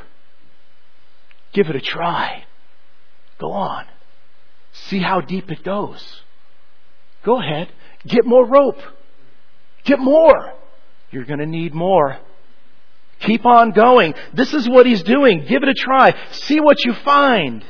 [1.54, 2.44] Give it a try.
[3.38, 3.86] Go on.
[4.74, 6.22] See how deep it goes.
[7.24, 7.68] Go ahead.
[8.06, 8.80] Get more rope.
[9.84, 10.52] Get more.
[11.10, 12.18] You're going to need more.
[13.20, 14.14] Keep on going.
[14.34, 15.44] This is what he's doing.
[15.46, 16.14] Give it a try.
[16.32, 17.64] See what you find.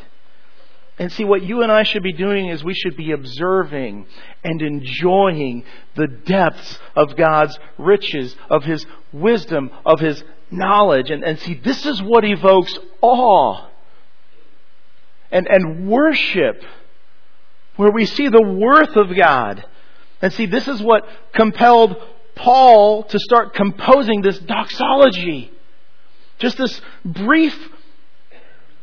[0.99, 4.07] And see, what you and I should be doing is we should be observing
[4.45, 5.65] and enjoying
[5.97, 11.11] the depths of God's riches, of His wisdom, of His knowledge.
[11.11, 13.69] And, and see, this is what evokes awe
[15.33, 16.63] and, and worship
[17.77, 19.65] where we see the worth of God.
[20.23, 21.05] And see, this is what
[21.35, 21.97] compelled
[22.35, 25.51] Paul to start composing this doxology.
[26.39, 27.57] Just this brief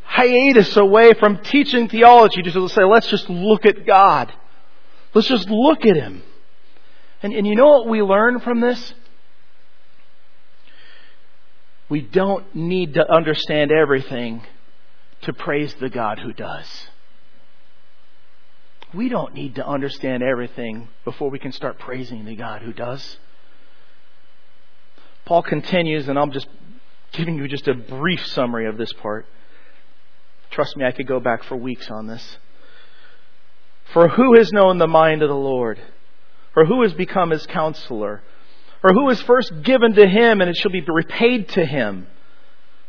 [0.04, 4.32] hiatus away from teaching theology to say, let's just look at God.
[5.14, 6.24] Let's just look at him.
[7.24, 8.94] And, and you know what we learn from this?
[11.89, 14.44] We don't need to understand everything
[15.24, 16.88] to praise the God who does.
[18.94, 23.18] We don't need to understand everything before we can start praising the God who does.
[25.26, 26.48] Paul continues, and I'm just
[27.14, 29.26] giving you just a brief summary of this part.
[30.50, 32.38] Trust me, I could go back for weeks on this.
[33.94, 35.80] For who has known the mind of the Lord?
[36.56, 38.22] Or who has become his counselor?
[38.84, 42.08] Or who is first given to him and it shall be repaid to him?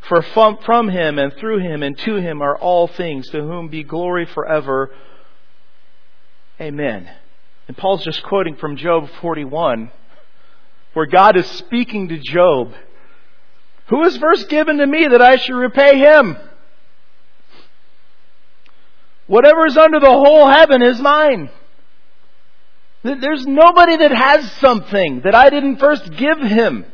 [0.01, 3.83] For from, him and through him and to him are all things, to whom be
[3.83, 4.91] glory forever.
[6.63, 7.09] Amen.
[7.67, 9.91] And Paul's just quoting from Job 41,
[10.93, 12.73] where God is speaking to Job.
[13.87, 16.37] Who is first given to me that I should repay him?
[19.27, 21.49] Whatever is under the whole heaven is mine.
[23.03, 26.85] There's nobody that has something that I didn't first give him.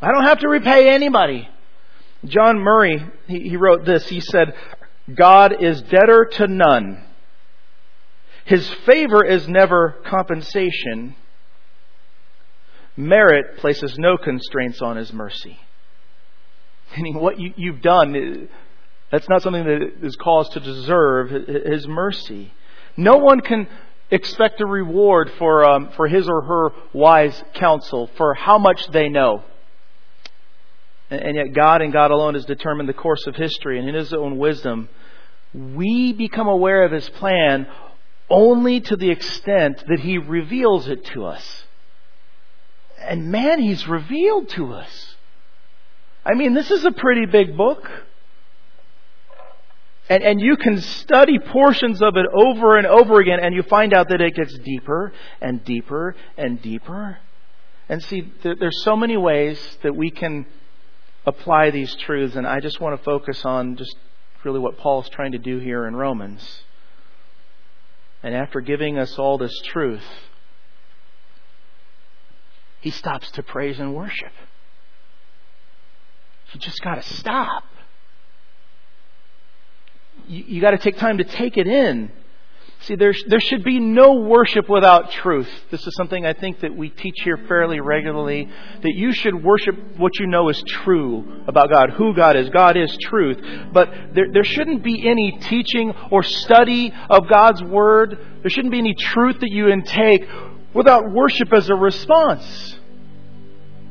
[0.00, 1.50] I don't have to repay anybody.
[2.24, 4.08] John Murray, he, he wrote this.
[4.08, 4.54] He said,
[5.14, 7.04] God is debtor to none.
[8.44, 11.14] His favor is never compensation.
[12.96, 15.58] Merit places no constraints on his mercy.
[16.96, 18.48] Meaning what you, you've done,
[19.10, 22.52] that's not something that is cause to deserve his mercy.
[22.96, 23.68] No one can
[24.10, 29.08] expect a reward for, um, for his or her wise counsel, for how much they
[29.08, 29.44] know.
[31.10, 34.12] And yet, God and God alone has determined the course of history, and in His
[34.12, 34.88] own wisdom,
[35.52, 37.66] we become aware of His plan
[38.30, 41.64] only to the extent that He reveals it to us.
[42.98, 45.16] And man, He's revealed to us.
[46.24, 47.90] I mean, this is a pretty big book.
[50.08, 53.94] And, and you can study portions of it over and over again, and you find
[53.94, 57.18] out that it gets deeper and deeper and deeper.
[57.88, 60.46] And see, there's so many ways that we can
[61.26, 63.96] apply these truths, and I just want to focus on just
[64.42, 66.62] really what Paul's trying to do here in Romans.
[68.22, 70.04] And after giving us all this truth,
[72.80, 74.32] he stops to praise and worship.
[76.52, 77.64] You just got to stop.
[80.26, 82.10] You, you got to take time to take it in.
[82.84, 85.48] See, there, there should be no worship without truth.
[85.70, 88.48] This is something I think that we teach here fairly regularly.
[88.80, 92.48] That you should worship what you know is true about God, who God is.
[92.48, 93.38] God is truth.
[93.72, 98.18] But there, there shouldn't be any teaching or study of God's Word.
[98.40, 100.26] There shouldn't be any truth that you intake
[100.72, 102.76] without worship as a response.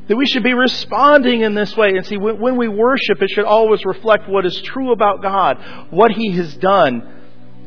[0.08, 1.90] That we should be responding in this way.
[1.90, 5.58] And see, when we worship, it should always reflect what is true about God,
[5.90, 7.18] what He has done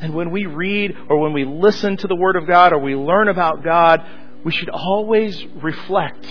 [0.04, 2.94] and when we read or when we listen to the Word of God or we
[2.94, 4.06] learn about God,
[4.44, 6.28] we should always reflect.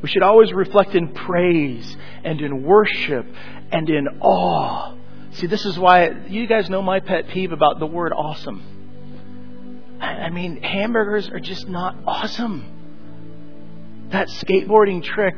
[0.00, 1.94] We should always reflect in praise
[2.24, 3.26] and in worship
[3.70, 4.94] and in awe.
[5.32, 9.98] See, this is why you guys know my pet peeve about the word awesome.
[10.00, 14.08] I mean, hamburgers are just not awesome.
[14.08, 15.34] That skateboarding trick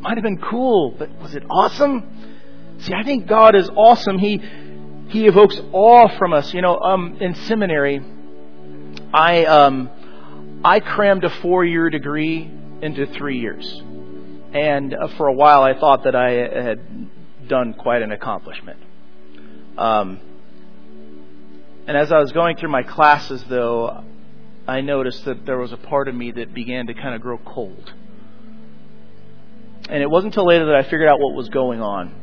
[0.00, 2.32] might have been cool, but was it awesome?
[2.78, 4.18] See, I think God is awesome.
[4.18, 4.42] He
[5.12, 6.54] he evokes awe from us.
[6.54, 8.00] You know, um, in seminary,
[9.12, 9.90] I um,
[10.64, 12.50] I crammed a four-year degree
[12.80, 13.82] into three years,
[14.54, 18.80] and uh, for a while I thought that I had done quite an accomplishment.
[19.76, 20.18] Um,
[21.86, 24.04] and as I was going through my classes, though,
[24.66, 27.38] I noticed that there was a part of me that began to kind of grow
[27.38, 27.92] cold.
[29.90, 32.21] And it wasn't until later that I figured out what was going on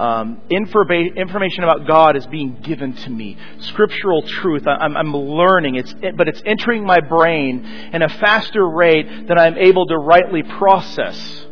[0.00, 3.36] um, informa- information about God is being given to me.
[3.58, 9.28] Scriptural truth, I'm, I'm learning, it's, but it's entering my brain in a faster rate
[9.28, 11.46] than I'm able to rightly process.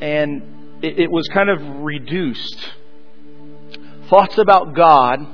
[0.00, 2.72] And it, it was kind of reduced.
[4.08, 5.26] Thoughts about God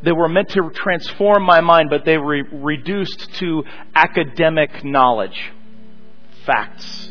[0.00, 3.64] they were meant to transform my mind, but they were reduced to
[3.94, 5.50] academic knowledge,
[6.46, 7.10] facts.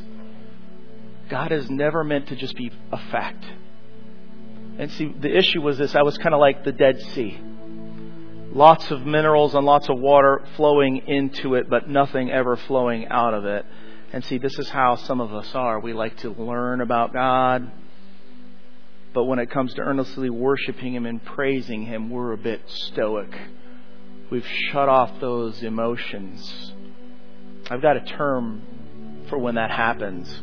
[1.29, 3.43] God is never meant to just be a fact.
[4.77, 7.39] And see, the issue was this I was kind of like the Dead Sea.
[8.53, 13.33] Lots of minerals and lots of water flowing into it, but nothing ever flowing out
[13.33, 13.65] of it.
[14.13, 15.79] And see, this is how some of us are.
[15.79, 17.69] We like to learn about God,
[19.13, 23.37] but when it comes to earnestly worshiping Him and praising Him, we're a bit stoic.
[24.29, 26.73] We've shut off those emotions.
[27.69, 28.61] I've got a term
[29.29, 30.41] for when that happens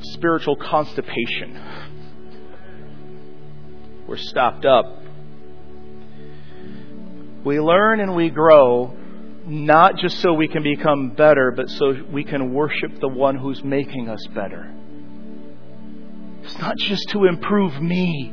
[0.00, 1.60] spiritual constipation.
[4.06, 5.02] we're stopped up.
[7.44, 8.96] We learn and we grow
[9.46, 13.62] not just so we can become better, but so we can worship the one who's
[13.62, 14.72] making us better.
[16.42, 18.32] It's not just to improve me.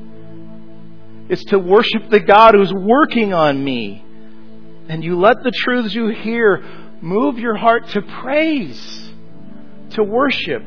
[1.29, 4.05] It's to worship the God who's working on me.
[4.87, 6.63] And you let the truths you hear
[7.01, 9.11] move your heart to praise,
[9.91, 10.63] to worship.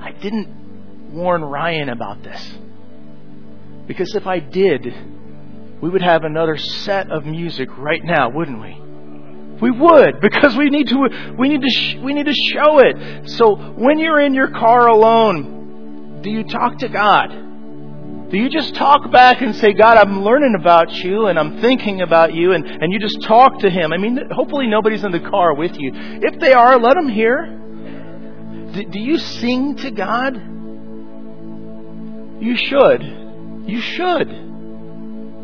[0.00, 2.54] I didn't warn Ryan about this.
[3.86, 4.94] Because if I did,
[5.80, 8.82] we would have another set of music right now, wouldn't we?
[9.60, 13.28] We would because we need to we need to sh- we need to show it.
[13.30, 17.30] So when you're in your car alone, do you talk to God?
[18.30, 22.02] Do you just talk back and say, God, I'm learning about you and I'm thinking
[22.02, 23.90] about you and, and you just talk to Him?
[23.92, 25.92] I mean, hopefully nobody's in the car with you.
[25.94, 27.57] If they are, let them hear.
[28.72, 30.34] Do, do you sing to God?
[32.42, 33.02] You should.
[33.66, 34.48] You should.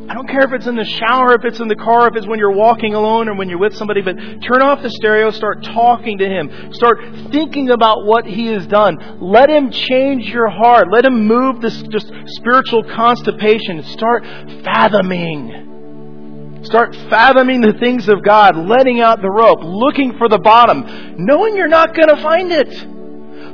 [0.07, 2.27] I don't care if it's in the shower, if it's in the car, if it's
[2.27, 5.63] when you're walking alone or when you're with somebody, but turn off the stereo, start
[5.63, 6.75] talking to Him.
[6.75, 6.99] Start
[7.33, 9.19] thinking about what He has done.
[9.21, 10.89] Let Him change your heart.
[10.93, 13.83] Let Him move this just spiritual constipation.
[13.85, 14.25] Start
[14.63, 16.61] fathoming.
[16.65, 21.57] Start fathoming the things of God, letting out the rope, looking for the bottom, knowing
[21.57, 22.94] you're not going to find it.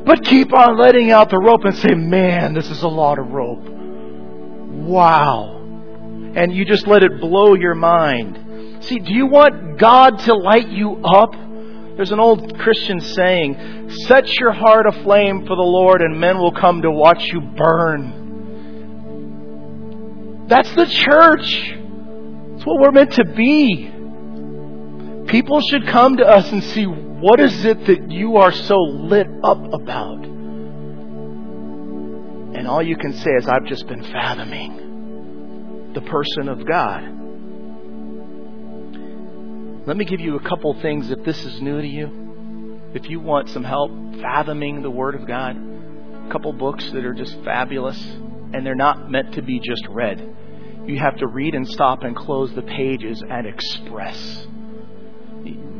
[0.05, 3.31] But keep on letting out the rope and say, man, this is a lot of
[3.33, 3.69] rope.
[3.69, 5.61] Wow
[6.35, 8.85] and you just let it blow your mind.
[8.85, 11.33] See, do you want God to light you up?
[11.97, 16.53] There's an old Christian saying, Set your heart aflame for the Lord, and men will
[16.53, 18.19] come to watch you burn.
[20.47, 21.75] That's the church.
[22.53, 23.91] That's what we're meant to be.
[25.27, 26.87] People should come to us and see
[27.21, 30.25] what is it that you are so lit up about?
[32.55, 37.03] And all you can say is, I've just been fathoming the person of God.
[39.87, 42.81] Let me give you a couple things if this is new to you.
[42.95, 43.91] If you want some help
[44.21, 48.01] fathoming the Word of God, a couple books that are just fabulous,
[48.53, 50.37] and they're not meant to be just read.
[50.87, 54.47] You have to read and stop and close the pages and express.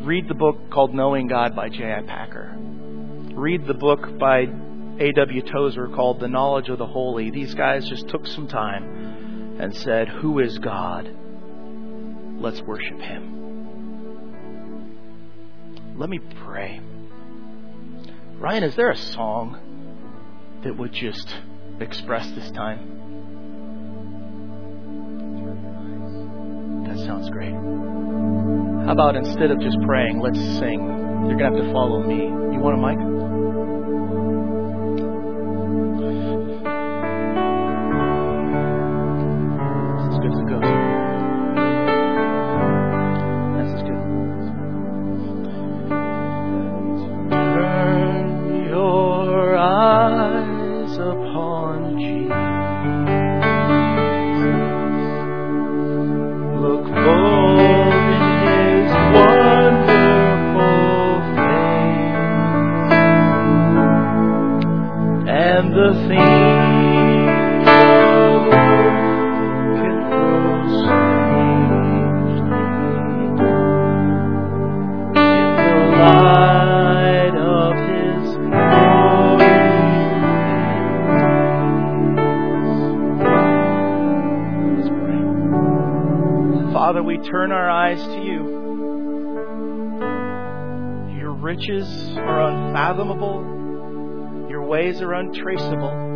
[0.01, 2.01] Read the book called Knowing God by J.I.
[2.07, 2.57] Packer.
[2.57, 4.47] Read the book by
[4.99, 5.43] A.W.
[5.43, 7.31] Tozer called The Knowledge of the Holy.
[7.31, 11.15] These guys just took some time and said, Who is God?
[12.39, 13.41] Let's worship Him.
[15.99, 16.81] Let me pray.
[18.39, 19.59] Ryan, is there a song
[20.65, 21.37] that would just
[21.79, 22.97] express this time?
[26.87, 28.70] That sounds great.
[28.87, 30.81] How about instead of just praying, let's sing?
[31.29, 32.25] You're going to have to follow me.
[32.55, 33.10] You want a mic?
[87.25, 88.49] Turn our eyes to you.
[91.19, 96.09] Your riches are unfathomable, your ways are untraceable.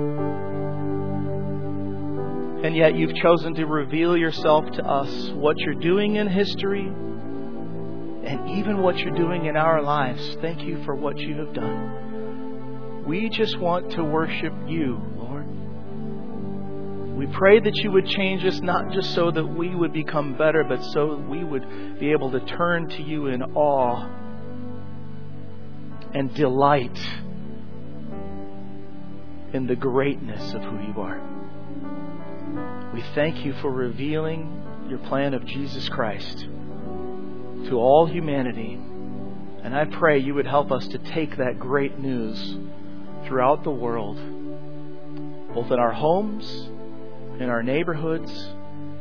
[2.64, 8.58] And yet you've chosen to reveal yourself to us, what you're doing in history, and
[8.58, 10.36] even what you're doing in our lives.
[10.40, 13.04] Thank you for what you have done.
[13.06, 14.98] We just want to worship you,
[17.24, 20.62] we pray that you would change us not just so that we would become better,
[20.62, 24.06] but so we would be able to turn to you in awe
[26.12, 26.98] and delight
[29.54, 32.90] in the greatness of who you are.
[32.92, 38.74] We thank you for revealing your plan of Jesus Christ to all humanity.
[39.62, 42.54] And I pray you would help us to take that great news
[43.24, 44.16] throughout the world,
[45.54, 46.68] both in our homes
[47.40, 48.30] in our neighborhoods,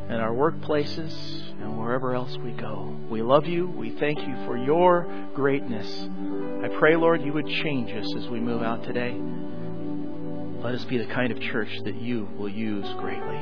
[0.10, 1.14] in our workplaces,
[1.62, 2.96] and wherever else we go.
[3.10, 3.68] We love you.
[3.68, 6.10] We thank you for your greatness.
[6.64, 9.18] I pray, Lord, you would change us as we move out today.
[10.62, 13.38] Let us be the kind of church that you will use greatly.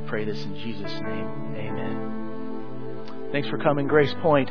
[0.00, 1.54] We pray this in Jesus' name.
[1.56, 3.28] Amen.
[3.32, 4.50] Thanks for coming, Grace Point.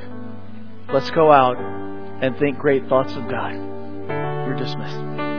[0.92, 3.54] Let's go out and think great thoughts of God.
[3.54, 5.33] You're dismissed.